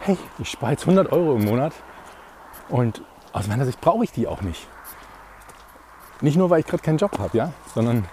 hey, 0.01 0.19
ich 0.39 0.51
spare 0.51 0.73
jetzt 0.73 0.83
100 0.83 1.11
Euro 1.13 1.37
im 1.37 1.47
Monat 1.47 1.73
und 2.69 3.01
aus 3.33 3.49
meiner 3.49 3.65
Sicht 3.65 3.81
brauche 3.81 4.05
ich 4.05 4.13
die 4.13 4.27
auch 4.27 4.43
nicht. 4.43 4.69
Nicht 6.21 6.37
nur, 6.37 6.51
weil 6.51 6.61
ich 6.61 6.67
gerade 6.67 6.83
keinen 6.83 6.99
Job 6.99 7.19
habe, 7.19 7.39
ja, 7.39 7.53
sondern 7.75 8.05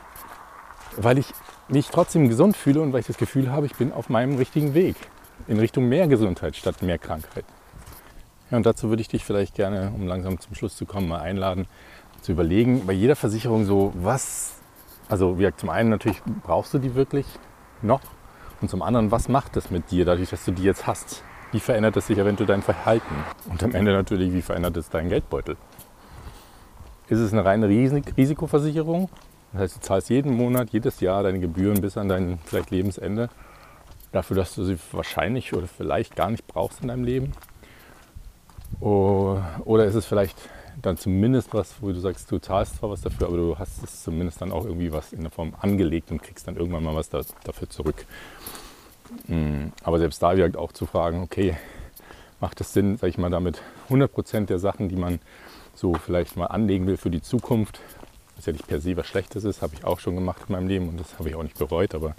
weil 0.97 1.17
ich 1.17 1.27
mich 1.67 1.87
trotzdem 1.89 2.27
gesund 2.27 2.55
fühle 2.55 2.81
und 2.81 2.93
weil 2.93 3.01
ich 3.01 3.07
das 3.07 3.17
Gefühl 3.17 3.51
habe, 3.51 3.65
ich 3.65 3.75
bin 3.75 3.91
auf 3.91 4.09
meinem 4.09 4.37
richtigen 4.37 4.73
Weg 4.73 4.95
in 5.47 5.59
Richtung 5.59 5.87
mehr 5.89 6.07
Gesundheit 6.07 6.55
statt 6.55 6.81
mehr 6.81 6.97
Krankheit. 6.97 7.45
Ja, 8.49 8.57
und 8.57 8.65
dazu 8.65 8.89
würde 8.89 9.01
ich 9.01 9.07
dich 9.07 9.23
vielleicht 9.23 9.55
gerne, 9.55 9.91
um 9.95 10.07
langsam 10.07 10.39
zum 10.39 10.55
Schluss 10.55 10.75
zu 10.75 10.85
kommen, 10.85 11.07
mal 11.07 11.21
einladen, 11.21 11.67
zu 12.21 12.33
überlegen, 12.33 12.85
bei 12.85 12.93
jeder 12.93 13.15
Versicherung 13.15 13.65
so, 13.65 13.93
was, 13.95 14.55
also 15.09 15.39
wie 15.39 15.49
zum 15.55 15.69
einen 15.69 15.89
natürlich, 15.89 16.21
brauchst 16.43 16.73
du 16.73 16.79
die 16.79 16.95
wirklich 16.95 17.25
noch? 17.81 18.01
Und 18.61 18.69
zum 18.69 18.81
anderen, 18.81 19.09
was 19.09 19.27
macht 19.27 19.55
das 19.55 19.71
mit 19.71 19.89
dir, 19.89 20.05
dadurch, 20.05 20.29
dass 20.29 20.45
du 20.45 20.51
die 20.51 20.63
jetzt 20.63 20.85
hast? 20.85 21.23
wie 21.51 21.59
verändert 21.59 21.97
es 21.97 22.07
sich 22.07 22.17
eventuell 22.17 22.47
dein 22.47 22.61
Verhalten? 22.61 23.15
Und 23.49 23.63
am 23.63 23.73
Ende 23.73 23.91
natürlich, 23.91 24.33
wie 24.33 24.41
verändert 24.41 24.77
es 24.77 24.89
deinen 24.89 25.09
Geldbeutel? 25.09 25.57
Ist 27.07 27.19
es 27.19 27.33
eine 27.33 27.43
reine 27.43 27.67
Risikoversicherung? 27.67 29.09
Das 29.53 29.61
heißt, 29.61 29.75
du 29.77 29.79
zahlst 29.81 30.09
jeden 30.09 30.33
Monat, 30.33 30.69
jedes 30.71 30.99
Jahr 30.99 31.23
deine 31.23 31.39
Gebühren 31.39 31.81
bis 31.81 31.97
an 31.97 32.07
dein 32.07 32.39
vielleicht 32.45 32.71
Lebensende 32.71 33.29
dafür, 34.11 34.35
dass 34.35 34.55
du 34.55 34.63
sie 34.63 34.77
wahrscheinlich 34.91 35.53
oder 35.53 35.67
vielleicht 35.67 36.15
gar 36.15 36.29
nicht 36.29 36.47
brauchst 36.47 36.81
in 36.81 36.87
deinem 36.87 37.03
Leben? 37.03 37.31
Oder 38.79 39.85
ist 39.85 39.95
es 39.95 40.05
vielleicht 40.05 40.37
dann 40.81 40.97
zumindest 40.97 41.53
was, 41.53 41.75
wo 41.81 41.91
du 41.91 41.99
sagst, 41.99 42.31
du 42.31 42.39
zahlst 42.39 42.77
zwar 42.77 42.89
was 42.89 43.01
dafür, 43.01 43.27
aber 43.27 43.37
du 43.37 43.59
hast 43.59 43.83
es 43.83 44.03
zumindest 44.03 44.41
dann 44.41 44.51
auch 44.51 44.65
irgendwie 44.65 44.91
was 44.91 45.13
in 45.13 45.21
der 45.21 45.31
Form 45.31 45.53
angelegt 45.59 46.11
und 46.11 46.23
kriegst 46.23 46.47
dann 46.47 46.55
irgendwann 46.55 46.83
mal 46.83 46.95
was 46.95 47.09
da, 47.09 47.21
dafür 47.43 47.69
zurück. 47.69 48.05
Hm, 49.27 49.73
aber 49.83 49.99
selbst 49.99 50.23
da 50.23 50.35
wird 50.35 50.57
auch 50.57 50.71
zu 50.71 50.85
fragen, 50.85 51.21
okay, 51.21 51.57
macht 52.39 52.61
es 52.61 52.73
Sinn, 52.73 52.97
sag 52.97 53.09
ich 53.09 53.17
mal, 53.17 53.29
damit 53.29 53.61
100% 53.89 54.45
der 54.45 54.57
Sachen, 54.57 54.89
die 54.89 54.95
man 54.95 55.19
so 55.75 55.93
vielleicht 55.93 56.37
mal 56.37 56.47
anlegen 56.47 56.87
will 56.87 56.97
für 56.97 57.11
die 57.11 57.21
Zukunft, 57.21 57.81
was 58.41 58.47
ja 58.47 58.53
nicht 58.53 58.67
per 58.67 58.81
se 58.81 58.97
was 58.97 59.05
Schlechtes 59.05 59.43
ist, 59.43 59.61
habe 59.61 59.75
ich 59.75 59.85
auch 59.85 59.99
schon 59.99 60.15
gemacht 60.15 60.41
in 60.47 60.53
meinem 60.53 60.67
Leben 60.67 60.89
und 60.89 60.99
das 60.99 61.19
habe 61.19 61.29
ich 61.29 61.35
auch 61.35 61.43
nicht 61.43 61.57
bereut, 61.59 61.93
aber 61.93 62.15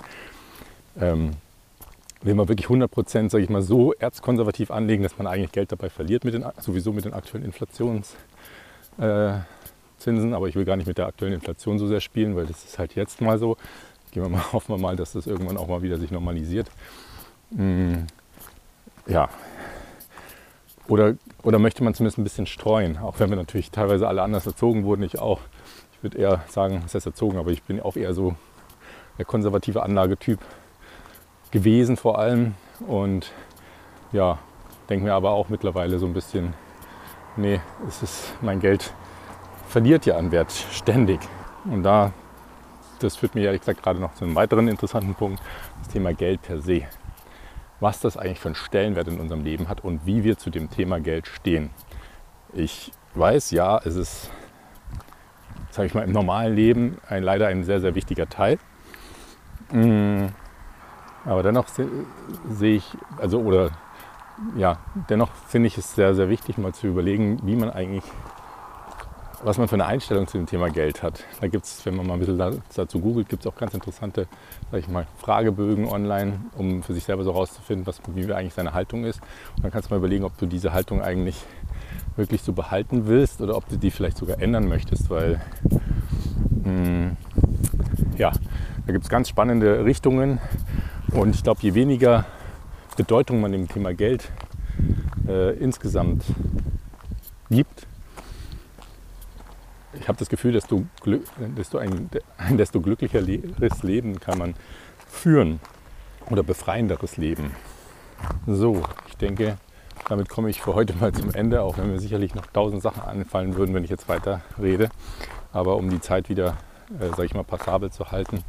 ähm, 1.00 1.32
will 2.22 2.34
man 2.34 2.48
wirklich 2.48 2.68
100%, 2.68 3.30
sage 3.30 3.42
ich 3.42 3.50
mal, 3.50 3.62
so 3.62 3.92
erzkonservativ 3.94 4.70
anlegen, 4.70 5.02
dass 5.02 5.18
man 5.18 5.26
eigentlich 5.26 5.50
Geld 5.50 5.72
dabei 5.72 5.90
verliert, 5.90 6.24
mit 6.24 6.34
den, 6.34 6.44
sowieso 6.60 6.92
mit 6.92 7.04
den 7.04 7.12
aktuellen 7.12 7.44
Inflationszinsen. 7.44 8.16
Äh, 8.98 10.34
aber 10.34 10.46
ich 10.46 10.54
will 10.54 10.64
gar 10.64 10.76
nicht 10.76 10.86
mit 10.86 10.98
der 10.98 11.06
aktuellen 11.06 11.34
Inflation 11.34 11.80
so 11.80 11.88
sehr 11.88 12.00
spielen, 12.00 12.36
weil 12.36 12.46
das 12.46 12.64
ist 12.64 12.78
halt 12.78 12.94
jetzt 12.94 13.20
mal 13.20 13.38
so. 13.38 13.56
Gehen 14.12 14.22
wir 14.22 14.28
mal, 14.28 14.44
hoffen 14.52 14.74
wir 14.74 14.78
mal, 14.78 14.94
dass 14.94 15.12
das 15.12 15.26
irgendwann 15.26 15.56
auch 15.56 15.66
mal 15.66 15.82
wieder 15.82 15.98
sich 15.98 16.12
normalisiert. 16.12 16.70
Mm, 17.50 18.04
ja. 19.06 19.28
Oder, 20.86 21.14
oder 21.42 21.58
möchte 21.58 21.82
man 21.82 21.94
zumindest 21.94 22.18
ein 22.18 22.24
bisschen 22.24 22.46
streuen, 22.46 22.98
auch 22.98 23.18
wenn 23.18 23.30
wir 23.30 23.36
natürlich 23.36 23.70
teilweise 23.70 24.06
alle 24.06 24.22
anders 24.22 24.46
erzogen 24.46 24.84
wurden, 24.84 25.02
ich 25.02 25.18
auch. 25.18 25.40
Würde 26.02 26.18
eher 26.18 26.42
sagen, 26.48 26.82
was 26.84 26.94
heißt 26.94 27.06
erzogen, 27.06 27.38
aber 27.38 27.50
ich 27.50 27.62
bin 27.62 27.80
auch 27.80 27.96
eher 27.96 28.12
so 28.12 28.34
der 29.18 29.24
konservative 29.24 29.82
Anlagetyp 29.82 30.40
gewesen 31.50 31.96
vor 31.96 32.18
allem. 32.18 32.54
Und 32.86 33.32
ja, 34.12 34.38
denke 34.88 35.06
mir 35.06 35.14
aber 35.14 35.30
auch 35.30 35.48
mittlerweile 35.48 35.98
so 35.98 36.06
ein 36.06 36.12
bisschen, 36.12 36.54
nee, 37.36 37.60
es 37.88 38.02
ist 38.02 38.34
mein 38.42 38.60
Geld 38.60 38.92
verliert 39.68 40.04
ja 40.04 40.16
an 40.16 40.30
Wert 40.32 40.52
ständig. 40.52 41.20
Und 41.64 41.82
da, 41.82 42.12
das 42.98 43.16
führt 43.16 43.34
mir 43.34 43.44
ehrlich 43.44 43.62
gesagt 43.62 43.82
gerade 43.82 44.00
noch 44.00 44.14
zu 44.14 44.24
einem 44.24 44.34
weiteren 44.34 44.68
interessanten 44.68 45.14
Punkt, 45.14 45.42
das 45.78 45.88
Thema 45.88 46.12
Geld 46.12 46.42
per 46.42 46.60
se. 46.60 46.82
Was 47.80 48.00
das 48.00 48.16
eigentlich 48.16 48.38
für 48.38 48.48
einen 48.48 48.54
Stellenwert 48.54 49.08
in 49.08 49.18
unserem 49.18 49.42
Leben 49.42 49.68
hat 49.68 49.82
und 49.82 50.04
wie 50.06 50.24
wir 50.24 50.36
zu 50.36 50.50
dem 50.50 50.70
Thema 50.70 51.00
Geld 51.00 51.26
stehen. 51.26 51.70
Ich 52.52 52.92
weiß, 53.14 53.50
ja, 53.52 53.78
es 53.78 53.96
ist, 53.96 54.30
sage 55.72 55.86
ich 55.86 55.94
mal, 55.94 56.02
im 56.02 56.12
normalen 56.12 56.54
Leben 56.54 56.98
ein, 57.08 57.22
leider 57.22 57.48
ein 57.48 57.64
sehr, 57.64 57.80
sehr 57.80 57.94
wichtiger 57.94 58.28
Teil. 58.28 58.58
Mm, 59.72 60.26
aber 61.24 61.42
dennoch 61.42 61.66
sehe 61.68 62.76
ich, 62.76 62.84
also 63.18 63.40
oder 63.40 63.70
ja, 64.56 64.78
dennoch 65.08 65.30
finde 65.48 65.68
ich 65.68 65.78
es 65.78 65.94
sehr, 65.94 66.14
sehr 66.14 66.28
wichtig, 66.28 66.58
mal 66.58 66.74
zu 66.74 66.86
überlegen, 66.88 67.38
wie 67.44 67.56
man 67.56 67.70
eigentlich, 67.70 68.04
was 69.42 69.56
man 69.56 69.66
für 69.66 69.76
eine 69.76 69.86
Einstellung 69.86 70.26
zu 70.26 70.36
dem 70.36 70.46
Thema 70.46 70.68
Geld 70.68 71.02
hat. 71.02 71.24
Da 71.40 71.48
gibt 71.48 71.64
es, 71.64 71.86
wenn 71.86 71.96
man 71.96 72.06
mal 72.06 72.14
ein 72.14 72.20
bisschen 72.20 72.62
dazu 72.74 73.00
googelt, 73.00 73.30
gibt 73.30 73.46
es 73.46 73.50
auch 73.50 73.56
ganz 73.56 73.72
interessante, 73.72 74.26
sag 74.70 74.80
ich 74.80 74.88
mal, 74.88 75.06
Fragebögen 75.18 75.88
online, 75.88 76.40
um 76.56 76.82
für 76.82 76.92
sich 76.92 77.04
selber 77.04 77.24
so 77.24 77.32
herauszufinden, 77.32 77.86
was, 77.86 78.00
wie 78.14 78.30
eigentlich 78.32 78.54
seine 78.54 78.74
Haltung 78.74 79.04
ist. 79.04 79.20
Und 79.56 79.64
dann 79.64 79.70
kannst 79.70 79.88
du 79.88 79.94
mal 79.94 79.98
überlegen, 79.98 80.24
ob 80.24 80.36
du 80.36 80.46
diese 80.46 80.72
Haltung 80.72 81.00
eigentlich 81.00 81.44
wirklich 82.16 82.42
so 82.42 82.52
behalten 82.52 83.06
willst 83.06 83.40
oder 83.40 83.56
ob 83.56 83.68
du 83.68 83.76
die 83.76 83.90
vielleicht 83.90 84.18
sogar 84.18 84.40
ändern 84.40 84.68
möchtest, 84.68 85.10
weil 85.10 85.40
mh, 86.64 86.64
hm, 86.64 87.16
ja, 88.16 88.32
da 88.86 88.92
gibt 88.92 89.04
es 89.04 89.10
ganz 89.10 89.28
spannende 89.28 89.84
Richtungen 89.84 90.38
und 91.12 91.34
ich 91.34 91.42
glaube, 91.42 91.60
je 91.62 91.74
weniger 91.74 92.24
Bedeutung 92.96 93.40
man 93.40 93.52
dem 93.52 93.68
Thema 93.68 93.94
Geld 93.94 94.30
äh, 95.26 95.56
insgesamt 95.56 96.24
gibt, 97.50 97.86
ich 99.94 100.08
habe 100.08 100.18
das 100.18 100.28
Gefühl, 100.28 100.52
desto, 100.52 100.84
desto 101.56 101.78
ein, 101.78 102.10
ein 102.38 102.56
desto 102.56 102.80
glücklicheres 102.80 103.82
Leben 103.82 104.18
kann 104.18 104.38
man 104.38 104.54
führen 105.06 105.60
oder 106.30 106.42
befreienderes 106.42 107.18
Leben. 107.18 107.52
So, 108.46 108.82
ich 109.08 109.16
denke, 109.16 109.58
damit 110.08 110.28
komme 110.28 110.50
ich 110.50 110.60
für 110.60 110.74
heute 110.74 110.94
mal 110.96 111.12
zum 111.12 111.32
Ende, 111.32 111.62
auch 111.62 111.78
wenn 111.78 111.90
mir 111.90 112.00
sicherlich 112.00 112.34
noch 112.34 112.46
tausend 112.46 112.82
Sachen 112.82 113.02
anfallen 113.02 113.56
würden, 113.56 113.74
wenn 113.74 113.84
ich 113.84 113.90
jetzt 113.90 114.08
weiter 114.08 114.42
rede. 114.60 114.88
Aber 115.52 115.76
um 115.76 115.90
die 115.90 116.00
Zeit 116.00 116.28
wieder, 116.28 116.56
äh, 117.00 117.08
sage 117.10 117.26
ich 117.26 117.34
mal, 117.34 117.44
passabel 117.44 117.90
zu 117.90 118.10
halten. 118.10 118.42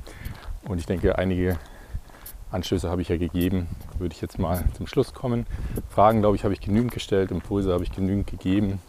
Und 0.67 0.79
ich 0.79 0.85
denke, 0.85 1.17
einige 1.17 1.57
Anstöße 2.51 2.89
habe 2.89 3.01
ich 3.01 3.09
ja 3.09 3.17
gegeben, 3.17 3.67
würde 3.97 4.13
ich 4.13 4.21
jetzt 4.21 4.39
mal 4.39 4.63
zum 4.77 4.87
Schluss 4.87 5.13
kommen. 5.13 5.45
Fragen, 5.89 6.21
glaube 6.21 6.35
ich, 6.35 6.43
habe 6.43 6.53
ich 6.53 6.61
genügend 6.61 6.91
gestellt, 6.91 7.31
Impulse 7.31 7.73
habe 7.73 7.83
ich 7.83 7.91
genügend 7.91 8.27
gegeben. 8.27 8.79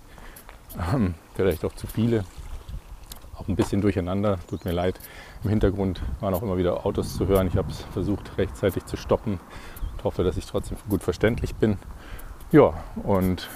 Ähm, 0.93 1.15
vielleicht 1.35 1.65
auch 1.65 1.75
zu 1.75 1.87
viele. 1.87 2.25
Auch 3.37 3.49
ein 3.49 3.57
bisschen 3.57 3.81
durcheinander, 3.81 4.39
tut 4.49 4.65
mir 4.65 4.73
leid. 4.73 5.01
Im 5.43 5.51
Hintergrund 5.51 6.03
waren 6.21 6.35
auch 6.35 6.43
immer 6.43 6.57
wieder 6.57 6.87
Autos 6.87 7.17
zu 7.17 7.27
hören. 7.27 7.49
Ich 7.49 7.57
habe 7.57 7.71
es 7.71 7.81
versucht 7.93 8.39
rechtzeitig 8.39 8.85
zu 8.87 8.97
stoppen 8.97 9.41
und 9.93 10.05
hoffe, 10.05 10.23
dass 10.25 10.37
ich 10.37 10.47
trotzdem 10.47 10.77
gut 10.89 11.03
verständlich 11.03 11.55
bin. 11.55 11.79
Ja, 12.55 12.73
und 13.03 13.49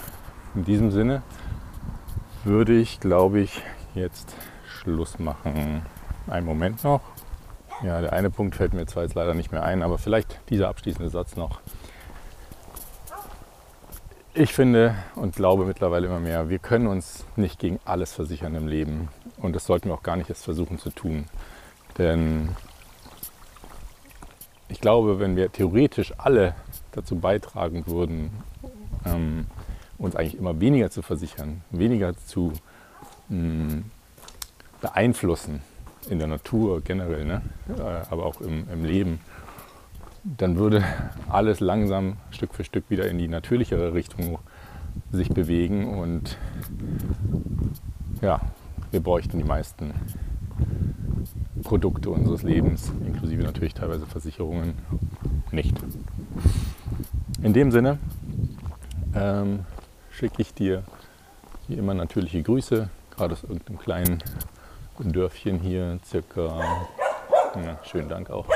in 0.56 0.64
diesem 0.64 0.90
Sinne 0.90 1.22
würde 2.42 2.76
ich, 2.76 2.98
glaube 2.98 3.38
ich, 3.38 3.62
jetzt 3.94 4.34
Schluss 4.66 5.20
machen. 5.20 5.82
Einen 6.26 6.44
Moment 6.44 6.82
noch. 6.82 7.02
Ja, 7.84 8.00
der 8.00 8.12
eine 8.12 8.28
Punkt 8.28 8.56
fällt 8.56 8.74
mir 8.74 8.87
zwar 8.87 9.04
jetzt 9.04 9.14
leider 9.14 9.34
nicht 9.34 9.52
mehr 9.52 9.62
ein, 9.62 9.84
aber 9.84 9.98
vielleicht 9.98 10.40
dieser 10.50 10.68
abschließende 10.68 11.11
Satz 11.11 11.37
noch. 11.37 11.61
Ich 14.34 14.52
finde 14.52 14.96
und 15.14 15.37
glaube 15.37 15.64
mittlerweile 15.64 16.08
immer 16.08 16.18
mehr, 16.18 16.48
wir 16.48 16.58
können 16.58 16.88
uns 16.88 17.24
nicht 17.37 17.61
gegen 17.61 17.78
alles 17.84 18.12
versichern 18.12 18.56
im 18.56 18.66
Leben. 18.66 19.11
Und 19.37 19.54
das 19.54 19.64
sollten 19.64 19.90
wir 19.90 19.94
auch 19.94 20.02
gar 20.02 20.16
nicht 20.16 20.28
erst 20.28 20.42
versuchen 20.42 20.80
zu 20.80 20.90
tun. 20.90 21.26
Denn 21.98 22.48
ich 24.68 24.80
glaube, 24.80 25.20
wenn 25.20 25.37
wir 25.37 25.52
theoretisch 25.52 26.14
alle 26.18 26.56
dazu 26.90 27.14
beitragen 27.14 27.87
würden, 27.87 28.32
ähm, 29.04 29.46
uns 29.98 30.16
eigentlich 30.16 30.38
immer 30.38 30.61
weniger 30.61 30.90
zu 30.90 31.02
versichern, 31.02 31.62
weniger 31.70 32.16
zu 32.16 32.52
mh, 33.28 33.38
mm, 33.38 33.84
beeinflussen, 34.80 35.61
in 36.08 36.18
der 36.18 36.28
Natur 36.28 36.80
generell, 36.80 37.24
ne? 37.24 37.42
Äh, 37.76 37.82
aber 38.11 38.24
auch 38.24 38.40
im, 38.40 38.68
im 38.72 38.84
Leben, 38.84 39.20
dann 40.24 40.56
würde 40.56 40.84
alles 41.28 41.61
langsam 41.61 42.16
Stück 42.30 42.54
für 42.54 42.64
Stück 42.64 42.90
wieder 42.90 43.08
in 43.08 43.18
die 43.18 43.28
natürlichere 43.28 43.94
Richtung 43.94 44.38
sich 45.12 45.28
bewegen 45.30 45.98
und 45.98 46.37
ja, 48.20 48.40
wir 48.90 49.00
bräuchten 49.00 49.38
die 49.38 49.44
meisten 49.44 49.92
Produkte 51.62 52.11
unseres 52.11 52.42
Lebens, 52.42 52.92
inklusive 53.06 53.42
natürlich 53.42 53.74
teilweise 53.74 54.06
Versicherungen, 54.06 54.74
nicht. 55.50 55.76
In 57.42 57.52
dem 57.52 57.70
Sinne 57.70 57.98
ähm, 59.18 59.64
schicke 60.11 60.42
ich 60.42 60.54
dir 60.54 60.83
wie 61.66 61.74
immer 61.74 61.94
natürliche 61.94 62.42
Grüße, 62.42 62.88
gerade 63.11 63.35
aus 63.35 63.42
irgendeinem 63.42 63.78
kleinen 63.78 64.22
ein 65.00 65.12
Dörfchen 65.12 65.61
hier, 65.61 66.00
circa, 66.04 66.61
ja, 67.54 67.78
schönen 67.85 68.09
Dank 68.09 68.31
auch, 68.31 68.46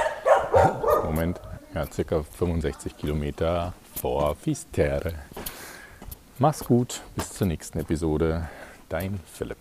Moment, 1.04 1.40
ja, 1.74 1.86
circa 1.86 2.22
65 2.22 2.96
Kilometer 2.96 3.72
vor 4.00 4.34
Fistere. 4.34 5.14
Mach's 6.38 6.64
gut, 6.64 7.00
bis 7.14 7.32
zur 7.32 7.46
nächsten 7.46 7.78
Episode. 7.78 8.48
Dein 8.88 9.20
Philipp. 9.32 9.58